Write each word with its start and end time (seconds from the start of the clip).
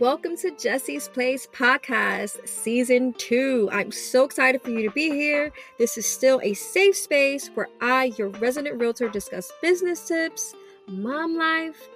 Welcome 0.00 0.36
to 0.36 0.52
Jessie's 0.52 1.08
Place 1.08 1.48
Podcast, 1.52 2.46
Season 2.46 3.12
2. 3.14 3.68
I'm 3.72 3.90
so 3.90 4.22
excited 4.22 4.62
for 4.62 4.70
you 4.70 4.88
to 4.88 4.94
be 4.94 5.10
here. 5.10 5.50
This 5.76 5.98
is 5.98 6.06
still 6.06 6.40
a 6.44 6.54
safe 6.54 6.94
space 6.94 7.48
where 7.54 7.68
I, 7.80 8.12
your 8.16 8.28
resident 8.28 8.78
realtor, 8.78 9.08
discuss 9.08 9.50
business 9.60 10.06
tips, 10.06 10.54
mom 10.86 11.36
life, 11.36 11.88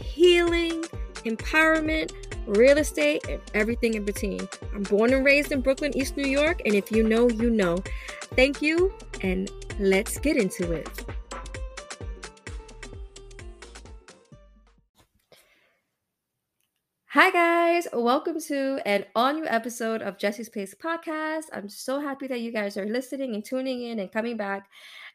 healing, 0.00 0.84
empowerment, 1.24 2.12
real 2.46 2.78
estate, 2.78 3.26
and 3.28 3.40
everything 3.52 3.94
in 3.94 4.04
between. 4.04 4.48
I'm 4.72 4.84
born 4.84 5.12
and 5.12 5.24
raised 5.24 5.50
in 5.50 5.60
Brooklyn, 5.60 5.96
East 5.96 6.16
New 6.16 6.28
York, 6.28 6.62
and 6.64 6.76
if 6.76 6.92
you 6.92 7.02
know, 7.02 7.28
you 7.28 7.50
know. 7.50 7.78
Thank 8.36 8.62
you, 8.62 8.94
and 9.22 9.50
let's 9.80 10.20
get 10.20 10.36
into 10.36 10.70
it. 10.70 10.88
Hi, 17.12 17.32
guys. 17.32 17.88
Welcome 17.92 18.38
to 18.42 18.80
an 18.86 19.04
all 19.16 19.32
new 19.32 19.44
episode 19.44 20.00
of 20.00 20.16
Jessie's 20.16 20.48
Place 20.48 20.76
podcast. 20.80 21.46
I'm 21.52 21.68
so 21.68 21.98
happy 21.98 22.28
that 22.28 22.40
you 22.40 22.52
guys 22.52 22.76
are 22.76 22.86
listening 22.86 23.34
and 23.34 23.44
tuning 23.44 23.82
in 23.82 23.98
and 23.98 24.12
coming 24.12 24.36
back 24.36 24.70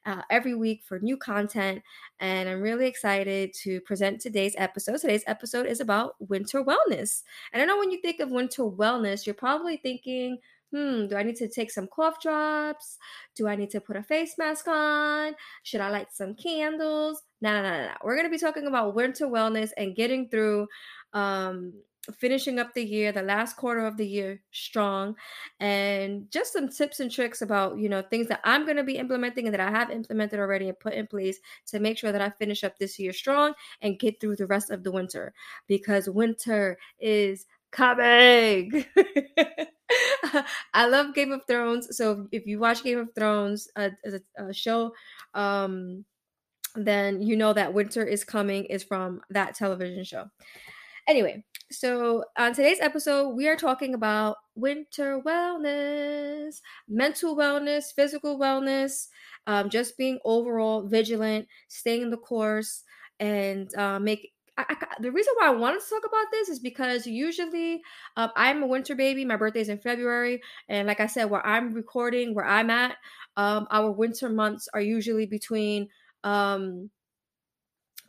uh, 0.05 0.21
every 0.29 0.55
week 0.55 0.83
for 0.83 0.99
new 0.99 1.15
content. 1.15 1.81
And 2.19 2.49
I'm 2.49 2.59
really 2.59 2.87
excited 2.87 3.53
to 3.63 3.79
present 3.79 4.19
today's 4.19 4.55
episode. 4.57 4.99
Today's 4.99 5.23
episode 5.25 5.67
is 5.67 5.79
about 5.79 6.15
winter 6.19 6.61
wellness. 6.65 7.23
And 7.53 7.61
I 7.61 7.65
know 7.65 7.77
when 7.77 7.91
you 7.91 8.01
think 8.01 8.19
of 8.19 8.29
winter 8.29 8.63
wellness, 8.63 9.25
you're 9.25 9.33
probably 9.33 9.77
thinking, 9.77 10.39
hmm, 10.73 11.07
do 11.07 11.15
I 11.15 11.23
need 11.23 11.37
to 11.37 11.47
take 11.47 11.71
some 11.71 11.87
cough 11.87 12.21
drops? 12.21 12.97
Do 13.37 13.47
I 13.47 13.55
need 13.55 13.69
to 13.69 13.79
put 13.79 13.95
a 13.95 14.03
face 14.03 14.35
mask 14.37 14.67
on? 14.67 15.33
Should 15.63 15.79
I 15.79 15.89
light 15.89 16.07
some 16.11 16.35
candles? 16.35 17.21
No, 17.39 17.53
no, 17.53 17.61
no, 17.61 17.85
no. 17.85 17.93
We're 18.03 18.15
going 18.15 18.27
to 18.27 18.31
be 18.31 18.37
talking 18.37 18.67
about 18.67 18.95
winter 18.95 19.27
wellness 19.27 19.69
and 19.77 19.95
getting 19.95 20.27
through 20.27 20.67
um, 21.15 21.73
finishing 22.19 22.59
up 22.59 22.73
the 22.73 22.83
year, 22.83 23.11
the 23.11 23.21
last 23.23 23.55
quarter 23.55 23.85
of 23.85 23.97
the 23.97 24.05
year 24.07 24.41
strong, 24.51 25.15
and 25.59 26.29
just 26.29 26.53
some 26.53 26.69
tips 26.69 26.99
and 26.99 27.11
tricks 27.11 27.41
about, 27.41 27.79
you 27.79 27.89
know, 27.89 28.01
things 28.03 28.27
that 28.27 28.41
I'm 28.43 28.65
going 28.65 28.77
to 28.77 28.83
be 28.83 28.97
implementing 28.97 29.47
and 29.47 29.53
that 29.53 29.67
I 29.67 29.71
have 29.71 29.89
implemented 29.89 30.39
already 30.39 30.69
and 30.69 30.79
put 30.79 30.93
in 30.93 31.07
place 31.07 31.39
to 31.67 31.79
make 31.79 31.97
sure 31.97 32.11
that 32.11 32.21
I 32.21 32.29
finish 32.29 32.63
up 32.63 32.77
this 32.77 32.99
year 32.99 33.13
strong 33.13 33.53
and 33.81 33.97
get 33.97 34.19
through 34.21 34.35
the 34.35 34.45
rest 34.45 34.69
of 34.69 34.83
the 34.83 34.91
winter 34.91 35.33
because 35.67 36.09
winter 36.09 36.77
is 36.99 37.45
coming. 37.71 38.85
I 40.73 40.87
love 40.87 41.15
Game 41.15 41.31
of 41.31 41.41
Thrones. 41.47 41.95
So 41.97 42.27
if 42.31 42.45
you 42.45 42.59
watch 42.59 42.83
Game 42.83 42.99
of 42.99 43.09
Thrones 43.15 43.67
uh, 43.75 43.89
as 44.03 44.15
a, 44.15 44.21
a 44.37 44.53
show, 44.53 44.93
um, 45.33 46.05
then 46.75 47.21
you 47.21 47.37
know 47.37 47.53
that 47.53 47.73
winter 47.73 48.03
is 48.03 48.23
coming 48.23 48.65
is 48.65 48.83
from 48.83 49.21
that 49.29 49.55
television 49.55 50.03
show. 50.03 50.25
Anyway, 51.07 51.43
so 51.71 52.23
on 52.37 52.53
today's 52.53 52.79
episode, 52.79 53.29
we 53.29 53.47
are 53.47 53.55
talking 53.55 53.93
about 53.93 54.37
winter 54.55 55.21
wellness, 55.21 56.61
mental 56.87 57.35
wellness, 57.35 57.93
physical 57.95 58.39
wellness, 58.39 59.07
um, 59.45 59.69
just 59.69 59.97
being 59.97 60.19
overall 60.25 60.87
vigilant, 60.87 61.47
staying 61.67 62.01
in 62.03 62.09
the 62.09 62.17
course, 62.17 62.83
and 63.19 63.73
uh, 63.75 63.99
make. 63.99 64.31
I, 64.57 64.65
I, 64.69 64.75
the 65.01 65.11
reason 65.11 65.33
why 65.37 65.47
I 65.47 65.51
wanted 65.51 65.81
to 65.81 65.89
talk 65.89 66.03
about 66.07 66.27
this 66.31 66.47
is 66.49 66.59
because 66.59 67.05
usually 67.05 67.81
um, 68.15 68.31
I'm 68.35 68.63
a 68.63 68.67
winter 68.67 68.95
baby. 68.95 69.25
My 69.25 69.35
birthday's 69.35 69.69
in 69.69 69.77
February, 69.79 70.41
and 70.69 70.87
like 70.87 70.99
I 71.01 71.07
said, 71.07 71.25
where 71.29 71.45
I'm 71.45 71.73
recording, 71.73 72.33
where 72.33 72.45
I'm 72.45 72.69
at, 72.69 72.95
um, 73.37 73.67
our 73.69 73.91
winter 73.91 74.29
months 74.29 74.67
are 74.73 74.81
usually 74.81 75.25
between 75.27 75.89
um, 76.23 76.89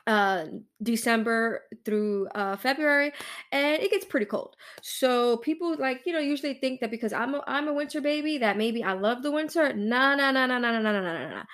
uh, 0.07 0.47
December 0.83 1.63
through 1.85 2.29
uh, 2.35 2.57
February, 2.57 3.13
and 3.53 3.83
it 3.83 3.91
gets 3.91 4.05
pretty 4.05 4.27
cold. 4.27 4.57
So 4.83 5.39
people 5.39 5.77
like 5.79 6.03
you 6.07 6.13
know 6.13 6.19
usually 6.21 6.55
think 6.55 6.81
that 6.81 6.91
because 6.91 7.13
I'm 7.13 7.35
a, 7.35 7.43
I'm 7.47 7.69
a 7.69 7.75
winter 7.75 8.01
baby 8.01 8.39
that 8.39 8.57
maybe 8.57 8.83
I 8.85 8.93
love 8.93 9.23
the 9.23 9.31
winter. 9.33 9.73
Nah 9.73 10.15
nah, 10.15 10.31
nah, 10.31 10.47
nah, 10.47 10.59
nah, 10.59 10.71
nah, 10.73 10.93
nah, 10.93 11.03
nah, 11.03 11.29
nah. 11.31 11.45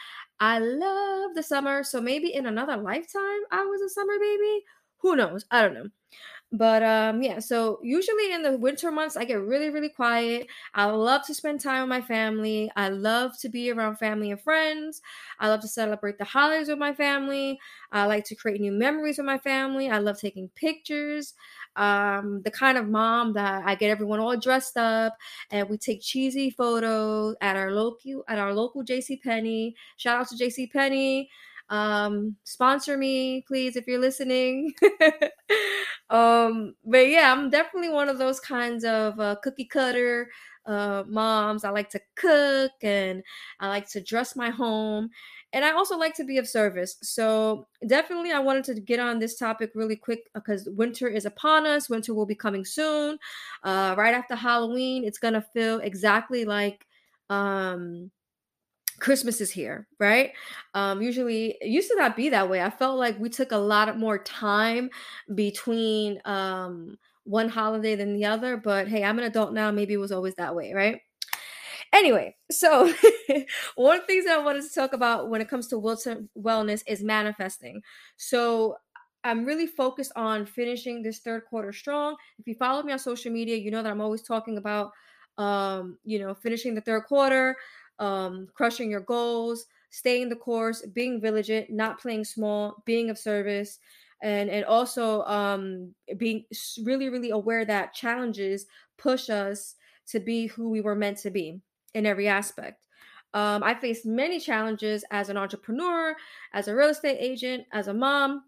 I 0.41 0.59
love 0.59 1.35
the 1.35 1.43
summer. 1.43 1.83
So 1.85 2.01
maybe 2.01 2.35
in 2.35 2.47
another 2.47 2.77
lifetime 2.77 3.41
I 3.51 3.65
was 3.65 3.81
a 3.81 3.89
summer 3.89 4.19
baby. 4.19 4.65
Who 4.99 5.17
knows? 5.17 5.45
I 5.51 5.63
don't 5.63 5.75
know. 5.75 5.89
But 6.55 6.83
um 6.83 7.23
yeah, 7.23 7.39
so 7.39 7.79
usually 7.83 8.31
in 8.31 8.43
the 8.43 8.59
winter 8.59 8.91
months 8.93 9.17
I 9.17 9.25
get 9.25 9.41
really 9.41 9.71
really 9.71 9.89
quiet. 9.89 10.49
I 10.75 10.85
love 10.85 11.25
to 11.27 11.35
spend 11.35 11.61
time 11.61 11.81
with 11.83 11.89
my 11.89 12.03
family. 12.03 12.71
I 12.77 12.91
love 12.91 13.39
to 13.41 13.49
be 13.49 13.71
around 13.71 13.97
family 13.97 14.31
and 14.31 14.41
friends. 14.41 15.01
I 15.41 15.49
love 15.49 15.61
to 15.63 15.69
celebrate 15.69 16.19
the 16.19 16.25
holidays 16.27 16.69
with 16.69 16.77
my 16.79 16.93
family. 16.93 17.59
I 17.91 18.05
like 18.05 18.25
to 18.27 18.35
create 18.35 18.61
new 18.61 18.73
memories 18.73 19.17
with 19.17 19.25
my 19.27 19.39
family. 19.39 19.89
I 19.89 19.99
love 19.99 20.19
taking 20.21 20.51
pictures. 20.55 21.33
Um 21.77 22.43
the 22.45 22.51
kind 22.51 22.77
of 22.77 22.87
mom 22.87 23.33
that 23.33 23.63
I 23.65 23.75
get 23.75 23.89
everyone 23.91 24.21
all 24.21 24.37
dressed 24.37 24.77
up 24.77 25.17
and 25.51 25.71
we 25.71 25.79
take 25.79 26.03
cheesy 26.03 26.51
photos 26.51 27.35
at 27.41 27.57
our 27.57 27.73
local 27.73 28.25
at 28.29 28.39
our 28.39 28.53
local 28.53 28.83
JC 28.83 29.17
Penney. 29.17 29.75
Shout 29.97 30.21
out 30.21 30.29
to 30.29 30.37
JC 30.37 30.67
Penney. 30.67 31.31
Um, 31.73 32.37
sponsor 32.45 32.99
me, 32.99 33.45
please, 33.49 33.77
if 33.77 33.87
you're 33.87 33.99
listening. 33.99 34.75
um, 36.11 36.75
but 36.85 37.09
yeah, 37.09 37.33
I'm 37.33 37.49
definitely 37.49 37.89
one 37.89 38.11
of 38.11 38.19
those 38.19 38.39
kinds 38.39 38.85
of 38.85 39.19
uh, 39.19 39.37
cookie 39.43 39.65
cutter 39.65 40.29
uh, 40.67 41.03
moms. 41.09 41.65
I 41.65 41.71
like 41.71 41.89
to 41.91 42.01
cook 42.15 42.73
and 42.83 43.23
I 43.59 43.69
like 43.69 43.89
to 43.93 44.03
dress 44.03 44.37
my 44.37 44.51
home. 44.51 45.09
And 45.55 45.65
I 45.65 45.73
also 45.73 45.97
like 45.97 46.15
to 46.17 46.25
be 46.25 46.37
of 46.37 46.47
service. 46.47 46.97
So, 47.03 47.67
definitely, 47.87 48.33
I 48.33 48.39
wanted 48.39 48.65
to 48.67 48.81
get 48.81 49.01
on 49.01 49.19
this 49.19 49.39
topic 49.39 49.73
really 49.75 49.97
quick 49.97 50.29
because 50.35 50.69
winter 50.77 51.09
is 51.09 51.25
upon 51.25 51.67
us. 51.67 51.89
Winter 51.89 52.13
will 52.13 52.27
be 52.27 52.35
coming 52.35 52.67
soon. 52.67 53.19
Uh, 53.63 53.95
right 53.97 54.15
after 54.15 54.35
Halloween, 54.35 55.05
it's 55.05 55.19
to 55.19 55.43
feel 55.43 55.79
exactly 55.79 56.45
like 56.45 56.87
um 57.31 58.11
Christmas 59.03 59.41
is 59.41 59.51
here, 59.51 59.89
right? 59.99 60.31
Um, 60.75 61.03
usually 61.03 61.57
it 61.61 61.69
used 61.69 61.91
to 61.91 61.97
not 61.97 62.17
be 62.17 62.29
that 62.29 62.49
way. 62.49 62.63
I 62.63 62.71
felt 62.71 62.99
like 63.01 63.19
we 63.19 63.29
took 63.29 63.51
a 63.51 63.57
lot 63.57 63.99
more 63.99 64.19
time 64.19 64.91
between 65.35 66.21
um 66.25 66.97
one 67.25 67.49
holiday 67.49 67.97
than 67.97 68.15
the 68.15 68.25
other, 68.25 68.57
but 68.57 68.87
hey, 68.87 69.03
I'm 69.05 69.19
an 69.19 69.25
adult 69.25 69.53
now. 69.53 69.73
Maybe 69.73 69.95
it 69.95 69.99
was 69.99 70.13
always 70.13 70.37
that 70.37 70.55
way, 70.55 70.73
right? 70.73 71.01
Anyway, 71.93 72.37
so 72.51 72.93
one 73.75 73.97
of 73.97 74.03
the 74.03 74.07
things 74.07 74.25
that 74.25 74.39
I 74.39 74.43
wanted 74.43 74.63
to 74.63 74.75
talk 74.75 74.93
about 74.93 75.29
when 75.29 75.41
it 75.41 75.49
comes 75.49 75.67
to 75.69 75.77
wellness 75.77 76.83
is 76.87 77.03
manifesting. 77.03 77.83
So 78.17 78.77
I'm 79.25 79.45
really 79.45 79.67
focused 79.67 80.13
on 80.17 80.47
finishing 80.47 81.03
this 81.03 81.19
third 81.21 81.45
quarter 81.51 81.73
strong. 81.73 82.17
If 82.39 82.47
you 82.47 82.55
follow 82.55 82.83
me 82.85 82.93
on 82.93 82.99
social 83.01 83.33
media, 83.33 83.57
you 83.57 83.71
know 83.73 83.83
that 83.83 83.91
I'm 83.91 84.01
always 84.01 84.23
talking 84.23 84.59
about 84.59 84.93
um, 85.39 85.99
you 86.05 86.19
know, 86.19 86.35
finishing 86.35 86.75
the 86.75 86.81
third 86.81 87.05
quarter, 87.05 87.57
um, 88.03 88.49
crushing 88.53 88.91
your 88.91 89.01
goals, 89.01 89.67
staying 89.91 90.29
the 90.29 90.37
course, 90.37 90.85
being 90.93 91.21
vigilant, 91.21 91.71
not 91.71 92.01
playing 92.01 92.25
small, 92.25 92.83
being 92.85 93.09
of 93.11 93.17
service, 93.17 93.79
and 94.23 94.51
and 94.51 94.65
also 94.65 95.23
um, 95.23 95.95
being 96.19 96.45
really 96.85 97.09
really 97.09 97.31
aware 97.31 97.65
that 97.65 97.95
challenges 97.95 98.67
push 98.99 99.31
us 99.31 99.77
to 100.09 100.19
be 100.19 100.47
who 100.47 100.69
we 100.69 100.81
were 100.81 100.97
meant 100.97 101.19
to 101.19 101.31
be 101.31 101.61
in 101.95 102.05
every 102.05 102.27
aspect. 102.27 102.87
Um, 103.35 103.63
I 103.63 103.75
faced 103.75 104.05
many 104.05 104.41
challenges 104.41 105.05
as 105.11 105.29
an 105.29 105.37
entrepreneur, 105.37 106.15
as 106.53 106.69
a 106.69 106.75
real 106.75 106.91
estate 106.91 107.17
agent, 107.19 107.65
as 107.73 107.89
a 107.89 107.95
mom, 107.95 108.43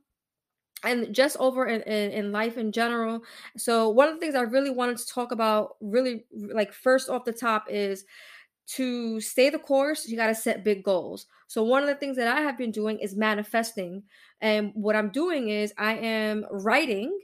and 0.82 1.14
just 1.14 1.38
over 1.38 1.66
in, 1.66 1.80
in, 1.82 2.10
in, 2.10 2.32
life 2.32 2.58
in 2.58 2.70
general. 2.70 3.22
So, 3.56 3.88
one 3.88 4.08
of 4.08 4.14
the 4.14 4.20
things 4.20 4.34
I 4.34 4.42
really 4.42 4.70
wanted 4.70 4.98
to 4.98 5.06
talk 5.06 5.32
about, 5.32 5.76
really 5.80 6.26
like 6.32 6.72
first 6.72 7.08
off 7.08 7.24
the 7.24 7.32
top, 7.32 7.66
is 7.70 8.04
to 8.66 9.20
stay 9.20 9.50
the 9.50 9.58
course, 9.58 10.08
you 10.08 10.16
got 10.16 10.28
to 10.28 10.34
set 10.34 10.64
big 10.64 10.82
goals. 10.82 11.26
So, 11.46 11.62
one 11.62 11.82
of 11.82 11.88
the 11.88 11.94
things 11.94 12.16
that 12.16 12.28
I 12.28 12.40
have 12.40 12.58
been 12.58 12.70
doing 12.70 12.98
is 12.98 13.14
manifesting. 13.16 14.04
And 14.40 14.72
what 14.74 14.96
I'm 14.96 15.10
doing 15.10 15.48
is 15.48 15.72
I 15.78 15.94
am 15.94 16.46
writing 16.50 17.18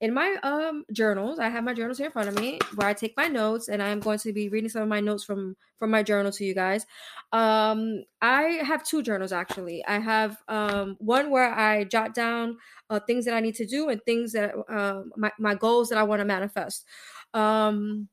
in 0.00 0.12
my 0.12 0.36
um 0.42 0.84
journals 0.92 1.38
i 1.38 1.48
have 1.48 1.64
my 1.64 1.72
journals 1.72 1.98
here 1.98 2.06
in 2.06 2.12
front 2.12 2.28
of 2.28 2.38
me 2.38 2.58
where 2.74 2.88
i 2.88 2.92
take 2.92 3.16
my 3.16 3.28
notes 3.28 3.68
and 3.68 3.82
i'm 3.82 4.00
going 4.00 4.18
to 4.18 4.32
be 4.32 4.48
reading 4.48 4.68
some 4.68 4.82
of 4.82 4.88
my 4.88 5.00
notes 5.00 5.24
from 5.24 5.56
from 5.78 5.90
my 5.90 6.02
journal 6.02 6.30
to 6.30 6.44
you 6.44 6.54
guys 6.54 6.86
um 7.32 8.02
i 8.20 8.60
have 8.62 8.84
two 8.84 9.02
journals 9.02 9.32
actually 9.32 9.84
i 9.86 9.98
have 9.98 10.36
um 10.48 10.96
one 10.98 11.30
where 11.30 11.52
i 11.52 11.84
jot 11.84 12.14
down 12.14 12.56
uh, 12.90 13.00
things 13.00 13.24
that 13.24 13.34
i 13.34 13.40
need 13.40 13.54
to 13.54 13.66
do 13.66 13.88
and 13.88 14.02
things 14.04 14.32
that 14.32 14.54
uh, 14.68 15.02
my, 15.16 15.32
my 15.38 15.54
goals 15.54 15.88
that 15.88 15.98
i 15.98 16.02
want 16.02 16.20
to 16.20 16.24
manifest 16.26 16.84
um 17.32 18.08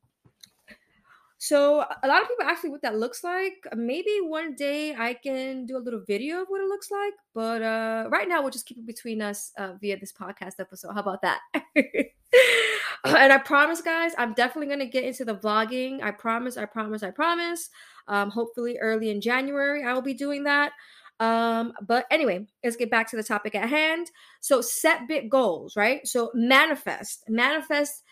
so 1.44 1.84
a 2.02 2.08
lot 2.08 2.22
of 2.22 2.28
people 2.28 2.46
ask 2.46 2.64
me 2.64 2.70
what 2.70 2.80
that 2.80 2.98
looks 2.98 3.22
like. 3.22 3.66
Maybe 3.76 4.16
one 4.22 4.54
day 4.54 4.94
I 4.94 5.12
can 5.12 5.66
do 5.66 5.76
a 5.76 5.78
little 5.78 6.00
video 6.06 6.40
of 6.40 6.48
what 6.48 6.62
it 6.62 6.68
looks 6.68 6.90
like, 6.90 7.12
but 7.34 7.60
uh, 7.60 8.08
right 8.08 8.26
now 8.26 8.40
we'll 8.40 8.50
just 8.50 8.64
keep 8.64 8.78
it 8.78 8.86
between 8.86 9.20
us 9.20 9.52
uh, 9.58 9.74
via 9.78 9.98
this 9.98 10.10
podcast 10.10 10.54
episode. 10.58 10.94
How 10.94 11.00
about 11.00 11.20
that? 11.20 11.40
and 11.74 13.30
I 13.30 13.36
promise, 13.44 13.82
guys, 13.82 14.12
I'm 14.16 14.32
definitely 14.32 14.68
gonna 14.68 14.86
get 14.86 15.04
into 15.04 15.26
the 15.26 15.34
vlogging. 15.34 16.02
I 16.02 16.12
promise. 16.12 16.56
I 16.56 16.64
promise. 16.64 17.02
I 17.02 17.10
promise. 17.10 17.68
Um, 18.08 18.30
hopefully 18.30 18.78
early 18.80 19.10
in 19.10 19.20
January 19.20 19.84
I 19.84 19.92
will 19.92 20.00
be 20.00 20.14
doing 20.14 20.44
that. 20.44 20.72
Um, 21.20 21.74
but 21.86 22.06
anyway, 22.10 22.46
let's 22.64 22.76
get 22.76 22.90
back 22.90 23.10
to 23.10 23.16
the 23.16 23.22
topic 23.22 23.54
at 23.54 23.68
hand. 23.68 24.10
So 24.40 24.62
set 24.62 25.08
big 25.08 25.30
goals, 25.30 25.76
right? 25.76 26.06
So 26.08 26.30
manifest, 26.32 27.24
manifest 27.28 28.02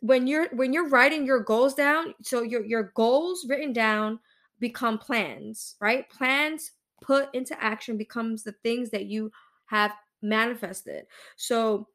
when 0.00 0.26
you're 0.26 0.48
when 0.52 0.72
you're 0.72 0.88
writing 0.88 1.24
your 1.24 1.40
goals 1.40 1.74
down. 1.74 2.14
So 2.22 2.42
your 2.42 2.64
your 2.64 2.92
goals 2.94 3.46
written 3.48 3.72
down 3.72 4.18
become 4.58 4.98
plans, 4.98 5.76
right? 5.80 6.08
Plans 6.10 6.72
put 7.00 7.34
into 7.34 7.60
action 7.62 7.96
becomes 7.96 8.42
the 8.42 8.52
things 8.62 8.90
that 8.90 9.06
you 9.06 9.30
have 9.66 9.92
manifested. 10.22 11.06
So 11.36 11.88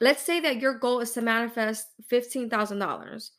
let's 0.00 0.22
say 0.22 0.40
that 0.40 0.60
your 0.60 0.78
goal 0.78 1.00
is 1.00 1.10
to 1.12 1.22
manifest 1.22 1.88
$15,000 2.10 3.30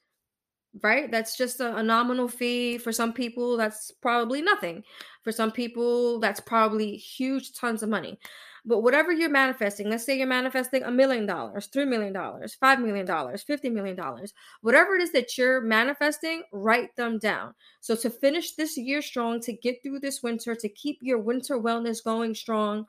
right? 0.84 1.10
That's 1.12 1.38
just 1.38 1.60
a, 1.60 1.78
a, 1.78 1.84
nominal 1.84 2.28
fee. 2.28 2.78
For 2.78 2.92
some 2.92 3.14
people, 3.14 3.58
that's 3.58 3.92
probably 4.02 4.42
nothing. 4.42 4.84
For 5.24 5.32
some 5.32 5.52
people, 5.52 6.20
that's 6.20 6.40
probably 6.40 6.98
huge 6.98 7.54
tons 7.54 7.84
of 7.84 7.90
money. 7.90 8.20
But 8.66 8.82
whatever 8.82 9.12
you're 9.12 9.30
manifesting, 9.30 9.90
let's 9.90 10.06
say 10.06 10.18
you're 10.18 10.26
manifesting 10.28 10.84
a 10.84 10.92
million 10.92 11.28
dollars, 11.28 11.68
three 11.68 11.86
million 11.86 12.14
dollars, 12.14 12.56
five 12.56 12.80
million 12.80 13.06
dollars, 13.06 13.44
fifty 13.44 13.70
million 13.70 13.96
dollars, 13.96 14.34
whatever 14.62 14.96
it 14.96 15.02
is 15.02 15.12
that 15.12 15.38
you're 15.38 15.62
manifesting, 15.62 16.44
write 16.52 16.96
them 16.96 17.20
down. 17.20 17.54
So 17.82 17.96
to 17.98 18.10
finish 18.10 18.56
this 18.56 18.76
year 18.76 19.02
strong, 19.04 19.40
to 19.42 19.54
get 19.54 19.84
through 19.84 20.00
this 20.00 20.24
winter, 20.24 20.56
to 20.56 20.70
keep 20.70 20.98
your 21.02 21.20
winter 21.20 21.60
wellness 21.60 22.04
going 22.04 22.34
strong, 22.34 22.86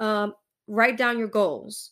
um, 0.00 0.32
write 0.66 0.96
down 0.96 1.18
your 1.18 1.28
goals. 1.28 1.90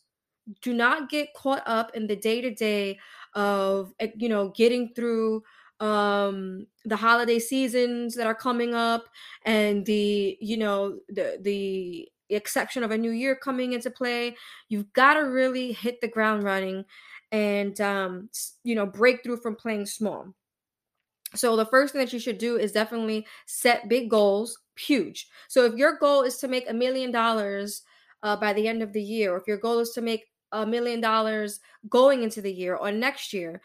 Do 0.62 0.72
not 0.72 1.10
get 1.10 1.34
caught 1.34 1.62
up 1.66 1.94
in 1.94 2.06
the 2.06 2.16
day 2.16 2.40
to 2.40 2.54
day 2.54 2.98
of 3.34 3.92
eh, 4.00 4.08
you 4.16 4.28
know 4.28 4.48
getting 4.50 4.94
through 4.94 5.42
um 5.80 6.66
the 6.86 6.96
holiday 6.96 7.38
seasons 7.38 8.14
that 8.14 8.26
are 8.26 8.34
coming 8.34 8.74
up 8.74 9.04
and 9.44 9.84
the 9.84 10.38
you 10.40 10.56
know 10.56 10.98
the 11.10 11.38
the 11.42 12.08
exception 12.28 12.82
of 12.82 12.90
a 12.90 12.98
new 12.98 13.10
year 13.10 13.36
coming 13.36 13.72
into 13.72 13.90
play 13.90 14.34
you've 14.68 14.92
got 14.92 15.14
to 15.14 15.20
really 15.20 15.72
hit 15.72 16.00
the 16.00 16.08
ground 16.08 16.42
running 16.42 16.84
and 17.32 17.80
um 17.80 18.28
you 18.64 18.74
know 18.74 18.86
break 18.86 19.22
through 19.22 19.36
from 19.36 19.54
playing 19.54 19.86
small 19.86 20.34
so 21.34 21.56
the 21.56 21.66
first 21.66 21.92
thing 21.92 22.00
that 22.00 22.12
you 22.12 22.18
should 22.18 22.38
do 22.38 22.56
is 22.56 22.72
definitely 22.72 23.26
set 23.46 23.88
big 23.88 24.10
goals 24.10 24.58
huge 24.76 25.28
so 25.48 25.64
if 25.64 25.74
your 25.74 25.98
goal 25.98 26.22
is 26.22 26.38
to 26.38 26.48
make 26.48 26.68
a 26.68 26.74
million 26.74 27.10
dollars 27.10 27.82
uh, 28.22 28.36
by 28.36 28.52
the 28.52 28.66
end 28.66 28.82
of 28.82 28.92
the 28.92 29.02
year 29.02 29.32
or 29.32 29.38
if 29.38 29.46
your 29.46 29.58
goal 29.58 29.78
is 29.78 29.90
to 29.90 30.00
make 30.00 30.24
a 30.52 30.66
million 30.66 31.00
dollars 31.00 31.60
going 31.88 32.22
into 32.22 32.40
the 32.40 32.52
year 32.52 32.74
or 32.74 32.92
next 32.92 33.32
year, 33.32 33.60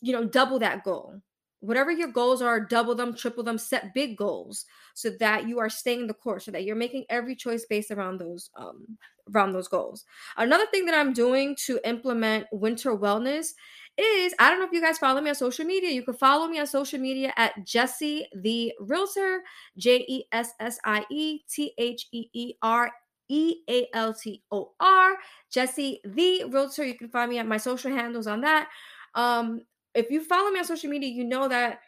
you 0.00 0.12
know, 0.12 0.24
double 0.24 0.58
that 0.58 0.84
goal. 0.84 1.20
Whatever 1.66 1.90
your 1.90 2.08
goals 2.08 2.40
are, 2.40 2.60
double 2.60 2.94
them, 2.94 3.14
triple 3.14 3.42
them, 3.42 3.58
set 3.58 3.92
big 3.92 4.16
goals 4.16 4.64
so 4.94 5.10
that 5.18 5.48
you 5.48 5.58
are 5.58 5.68
staying 5.68 6.06
the 6.06 6.14
course, 6.14 6.44
so 6.44 6.50
that 6.52 6.64
you're 6.64 6.76
making 6.76 7.04
every 7.10 7.34
choice 7.34 7.66
based 7.68 7.90
around 7.90 8.18
those 8.18 8.50
um 8.56 8.96
around 9.34 9.52
those 9.52 9.66
goals. 9.66 10.04
Another 10.36 10.66
thing 10.66 10.86
that 10.86 10.94
I'm 10.94 11.12
doing 11.12 11.56
to 11.66 11.80
implement 11.84 12.46
winter 12.52 12.96
wellness 12.96 13.54
is 13.98 14.34
I 14.38 14.50
don't 14.50 14.60
know 14.60 14.66
if 14.66 14.72
you 14.72 14.80
guys 14.80 14.98
follow 14.98 15.20
me 15.20 15.30
on 15.30 15.34
social 15.34 15.64
media. 15.64 15.90
You 15.90 16.04
can 16.04 16.14
follow 16.14 16.46
me 16.46 16.60
on 16.60 16.66
social 16.66 17.00
media 17.00 17.32
at 17.36 17.52
Jessie 17.64 18.26
the 18.34 18.72
Realtor, 18.80 19.42
J 19.76 20.04
E 20.08 20.24
S 20.32 20.52
S 20.60 20.78
I 20.84 21.04
E 21.10 21.40
T 21.50 21.72
H 21.78 22.06
E 22.12 22.28
E 22.32 22.54
R 22.62 22.90
E 23.28 23.56
A 23.68 23.88
L 23.94 24.14
T 24.14 24.42
O 24.52 24.72
R, 24.80 25.16
Jessie 25.50 26.00
the 26.04 26.44
Realtor. 26.44 26.84
You 26.84 26.94
can 26.94 27.08
find 27.08 27.30
me 27.30 27.38
at 27.38 27.46
my 27.46 27.56
social 27.56 27.90
handles 27.90 28.26
on 28.26 28.42
that. 28.42 28.68
Um, 29.14 29.62
if 29.96 30.10
you 30.10 30.22
follow 30.22 30.50
me 30.50 30.58
on 30.58 30.64
social 30.64 30.90
media, 30.90 31.08
you 31.08 31.24
know 31.24 31.48
that 31.48 31.80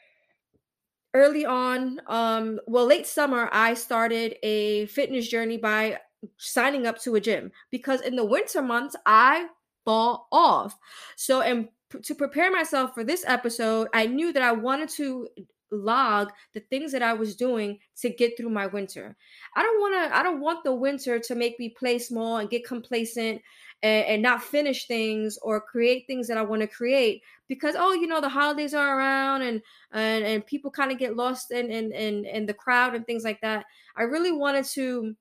early 1.15 1.45
on, 1.45 2.01
um, 2.07 2.61
well, 2.67 2.87
late 2.87 3.07
summer, 3.07 3.49
I 3.53 3.75
started 3.75 4.37
a 4.43 4.87
fitness 4.87 5.29
journey 5.29 5.59
by 5.59 5.99
signing 6.37 6.87
up 6.87 7.01
to 7.03 7.15
a 7.15 7.21
gym 7.21 7.53
because 7.71 8.01
in 8.01 8.17
the 8.17 8.25
winter 8.25 8.63
months, 8.63 8.97
I 9.07 9.49
fall 9.85 10.29
off. 10.33 10.77
So, 11.17 11.41
and 11.41 11.69
to 12.03 12.15
prepare 12.15 12.51
myself 12.51 12.95
for 12.95 13.05
this 13.05 13.25
episode, 13.27 13.89
I 13.95 14.07
knew 14.07 14.33
that 14.33 14.43
I 14.43 14.53
wanted 14.53 14.89
to 14.91 15.29
log 15.71 16.31
the 16.55 16.61
things 16.61 16.93
that 16.93 17.03
I 17.03 17.13
was 17.13 17.37
doing 17.37 17.79
to 18.01 18.11
get 18.11 18.37
through 18.37 18.51
my 18.51 18.67
winter. 18.67 19.17
I 19.57 19.63
don't 19.63 19.81
want 19.81 19.95
to 19.95 20.17
I 20.17 20.23
don't 20.23 20.41
want 20.41 20.65
the 20.65 20.75
winter 20.75 21.19
to 21.19 21.35
make 21.35 21.59
me 21.59 21.71
play 21.71 21.99
small 21.99 22.39
and 22.39 22.51
get 22.51 22.67
complacent 22.67 23.43
and, 23.83 24.07
and 24.07 24.23
not 24.23 24.43
finish 24.43 24.87
things 24.87 25.39
or 25.43 25.61
create 25.61 26.05
things 26.07 26.29
that 26.29 26.39
I 26.39 26.43
want 26.43 26.63
to 26.63 26.69
create 26.69 27.23
because 27.49 27.75
oh 27.79 27.93
you 27.93 28.07
know 28.07 28.21
the 28.21 28.29
holidays 28.29 28.75
are 28.75 28.99
around 28.99 29.43
and 29.43 29.63
and, 29.93 30.25
and 30.25 30.47
people 30.47 30.71
kind 30.71 30.93
of 30.93 30.99
get 30.99 31.17
lost 31.17 31.51
in, 31.51 31.71
in 31.71 31.93
in 31.93 32.25
in 32.25 32.47
the 32.47 32.55
crowd 32.55 32.95
and 32.95 33.07
things 33.07 33.25
like 33.25 33.41
that. 33.43 33.65
I 33.97 34.03
really 34.03 34.33
wanted 34.33 34.65
to 34.67 35.15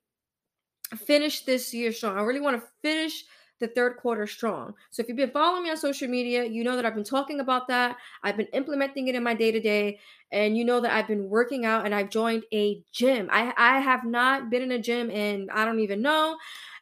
finish 0.95 1.43
this 1.43 1.73
year 1.73 1.91
strong. 1.91 2.17
I 2.17 2.21
really 2.21 2.39
want 2.39 2.61
to 2.61 2.67
finish 2.81 3.25
the 3.59 3.67
third 3.67 3.97
quarter 3.97 4.27
strong. 4.27 4.73
So 4.91 5.01
if 5.01 5.07
you've 5.07 5.17
been 5.17 5.31
following 5.31 5.63
me 5.63 5.69
on 5.71 5.77
social 5.77 6.07
media, 6.07 6.45
you 6.45 6.63
know 6.63 6.75
that 6.75 6.85
I've 6.85 6.95
been 6.95 7.03
talking 7.03 7.39
about 7.39 7.67
that. 7.67 7.97
I've 8.23 8.37
been 8.37 8.47
implementing 8.53 9.07
it 9.07 9.15
in 9.15 9.23
my 9.23 9.33
day 9.33 9.51
to 9.51 9.59
day, 9.59 9.99
and 10.31 10.57
you 10.57 10.63
know 10.65 10.79
that 10.81 10.91
I've 10.91 11.07
been 11.07 11.29
working 11.29 11.65
out 11.65 11.85
and 11.85 11.93
I've 11.95 12.09
joined 12.09 12.43
a 12.53 12.81
gym. 12.91 13.29
I 13.31 13.53
I 13.57 13.79
have 13.79 14.03
not 14.05 14.49
been 14.49 14.61
in 14.61 14.71
a 14.71 14.79
gym 14.79 15.09
and 15.11 15.49
I 15.51 15.65
don't 15.65 15.79
even 15.79 16.01
know. 16.01 16.37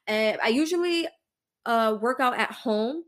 Uh, 0.08 0.34
I 0.44 0.50
usually 0.50 1.08
uh, 1.66 1.98
work 2.02 2.20
out 2.20 2.38
at 2.38 2.52
home 2.52 3.04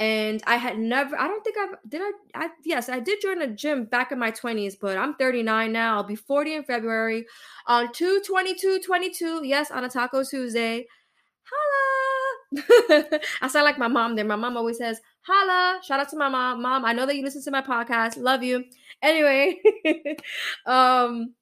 and 0.00 0.42
I 0.46 0.56
had 0.56 0.78
never 0.78 1.18
I 1.18 1.26
don't 1.26 1.42
think 1.44 1.56
I've 1.58 1.76
did 1.88 2.02
I 2.02 2.12
I 2.34 2.48
yes, 2.64 2.88
I 2.88 3.00
did 3.00 3.20
join 3.20 3.42
a 3.42 3.48
gym 3.48 3.84
back 3.84 4.12
in 4.12 4.18
my 4.18 4.30
20s, 4.30 4.76
but 4.76 4.96
I'm 4.96 5.14
39 5.14 5.72
now. 5.72 5.96
I'll 5.96 6.04
be 6.04 6.16
40 6.16 6.54
in 6.54 6.64
February 6.64 7.26
on 7.66 7.92
222 7.92 8.80
22. 8.84 9.44
Yes, 9.44 9.70
on 9.70 9.84
a 9.84 9.88
Taco 9.88 10.22
Tuesday. 10.24 10.86
Holla! 11.44 11.97
I 13.40 13.48
sound 13.48 13.64
like 13.64 13.78
my 13.78 13.88
mom 13.88 14.16
there. 14.16 14.24
My 14.24 14.36
mom 14.36 14.56
always 14.56 14.78
says, 14.78 15.00
holla. 15.22 15.80
Shout 15.82 16.00
out 16.00 16.08
to 16.10 16.16
my 16.16 16.28
mom. 16.28 16.62
Mom, 16.62 16.84
I 16.84 16.92
know 16.92 17.06
that 17.06 17.16
you 17.16 17.22
listen 17.22 17.42
to 17.44 17.50
my 17.50 17.62
podcast. 17.62 18.16
Love 18.16 18.42
you. 18.42 18.64
Anyway, 19.02 19.60
um, 20.66 21.34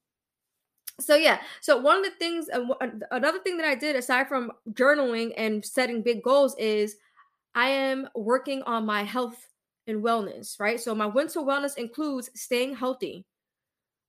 so 1.00 1.14
yeah 1.14 1.38
so 1.60 1.76
one 1.76 1.98
of 1.98 2.04
the 2.04 2.10
things 2.18 2.48
uh, 2.52 2.60
another 3.10 3.38
thing 3.40 3.56
that 3.56 3.66
i 3.66 3.74
did 3.74 3.96
aside 3.96 4.28
from 4.28 4.50
journaling 4.72 5.32
and 5.36 5.64
setting 5.64 6.02
big 6.02 6.22
goals 6.22 6.56
is 6.58 6.96
i 7.54 7.68
am 7.68 8.08
working 8.14 8.62
on 8.62 8.86
my 8.86 9.02
health 9.02 9.46
and 9.86 10.02
wellness 10.02 10.58
right 10.58 10.80
so 10.80 10.94
my 10.94 11.06
winter 11.06 11.40
wellness 11.40 11.76
includes 11.76 12.30
staying 12.34 12.74
healthy 12.74 13.24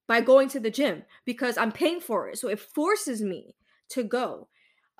by 0.07 0.21
going 0.21 0.47
to 0.47 0.59
the 0.59 0.71
gym 0.71 1.03
because 1.25 1.57
i'm 1.57 1.71
paying 1.71 1.99
for 1.99 2.29
it 2.29 2.37
so 2.37 2.47
it 2.47 2.59
forces 2.59 3.21
me 3.21 3.53
to 3.89 4.03
go 4.03 4.47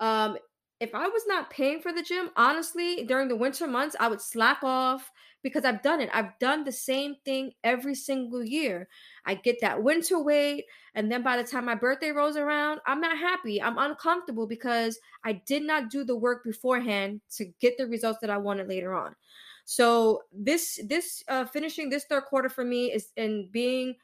um 0.00 0.36
if 0.80 0.94
I 0.94 1.08
was 1.08 1.22
not 1.26 1.50
paying 1.50 1.80
for 1.80 1.92
the 1.92 2.02
gym, 2.02 2.30
honestly, 2.36 3.04
during 3.04 3.28
the 3.28 3.36
winter 3.36 3.66
months, 3.66 3.96
I 3.98 4.08
would 4.08 4.20
slack 4.20 4.62
off 4.62 5.10
because 5.42 5.64
I've 5.64 5.82
done 5.82 6.00
it. 6.00 6.08
I've 6.12 6.38
done 6.38 6.62
the 6.62 6.72
same 6.72 7.16
thing 7.24 7.52
every 7.64 7.94
single 7.94 8.44
year. 8.44 8.88
I 9.24 9.34
get 9.34 9.56
that 9.60 9.82
winter 9.82 10.22
weight, 10.22 10.64
and 10.94 11.10
then 11.10 11.22
by 11.22 11.36
the 11.36 11.48
time 11.48 11.64
my 11.64 11.74
birthday 11.74 12.10
rolls 12.10 12.36
around, 12.36 12.80
I'm 12.86 13.00
not 13.00 13.18
happy. 13.18 13.60
I'm 13.60 13.78
uncomfortable 13.78 14.46
because 14.46 14.98
I 15.24 15.34
did 15.46 15.64
not 15.64 15.90
do 15.90 16.04
the 16.04 16.16
work 16.16 16.44
beforehand 16.44 17.22
to 17.36 17.46
get 17.60 17.76
the 17.76 17.86
results 17.86 18.20
that 18.20 18.30
I 18.30 18.38
wanted 18.38 18.68
later 18.68 18.94
on. 18.94 19.16
So 19.64 20.22
this 20.32 20.80
this 20.88 21.22
uh, 21.28 21.44
finishing 21.44 21.90
this 21.90 22.04
third 22.04 22.24
quarter 22.24 22.48
for 22.48 22.64
me 22.64 22.92
is 22.92 23.08
and 23.16 23.50
being 23.50 23.96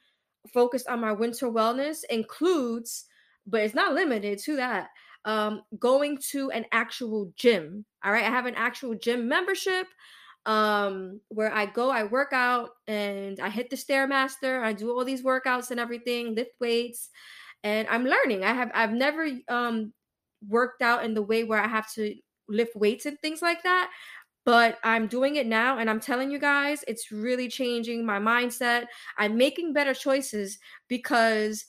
focused 0.53 0.89
on 0.89 1.01
my 1.01 1.13
winter 1.13 1.47
wellness 1.47 2.05
includes, 2.11 3.07
but 3.47 3.63
it's 3.63 3.75
not 3.75 3.95
limited 3.95 4.39
to 4.41 4.57
that 4.57 4.89
um, 5.25 5.63
going 5.79 6.19
to 6.31 6.51
an 6.51 6.67
actual 6.73 7.33
gym. 7.37 7.85
All 8.05 8.13
right. 8.13 8.25
I 8.25 8.31
have 8.31 8.47
an 8.47 8.55
actual 8.55 8.95
gym 8.95 9.29
membership 9.29 9.87
um, 10.47 11.21
where 11.29 11.53
I 11.53 11.67
go, 11.67 11.91
I 11.91 12.05
work 12.05 12.33
out, 12.33 12.71
and 12.87 13.41
I 13.41 13.49
hit 13.49 13.71
the 13.71 13.77
Stairmaster. 13.77 14.63
I 14.63 14.73
do 14.73 14.91
all 14.91 15.05
these 15.05 15.23
workouts 15.23 15.71
and 15.71 15.81
everything, 15.81 16.35
lift 16.35 16.53
weights, 16.61 17.11
and 17.63 17.89
I'm 17.89 18.05
learning. 18.05 18.45
I 18.45 18.53
have 18.53 18.71
I've 18.75 18.93
never 18.93 19.29
um, 19.49 19.93
worked 20.47 20.83
out 20.83 21.05
in 21.05 21.15
the 21.15 21.23
way 21.23 21.45
where 21.45 21.63
I 21.63 21.69
have 21.69 21.91
to 21.95 22.15
lift 22.49 22.77
weights 22.77 23.07
and 23.07 23.19
things 23.21 23.41
like 23.41 23.63
that. 23.63 23.91
But 24.45 24.79
I'm 24.85 25.07
doing 25.07 25.37
it 25.37 25.47
now, 25.47 25.79
and 25.79 25.89
I'm 25.89 26.01
telling 26.01 26.31
you 26.31 26.39
guys, 26.39 26.85
it's 26.87 27.11
really 27.11 27.49
changing 27.49 28.05
my 28.05 28.19
mindset. 28.19 28.85
I'm 29.17 29.39
making 29.39 29.73
better 29.73 29.95
choices 29.95 30.59
because 30.89 31.65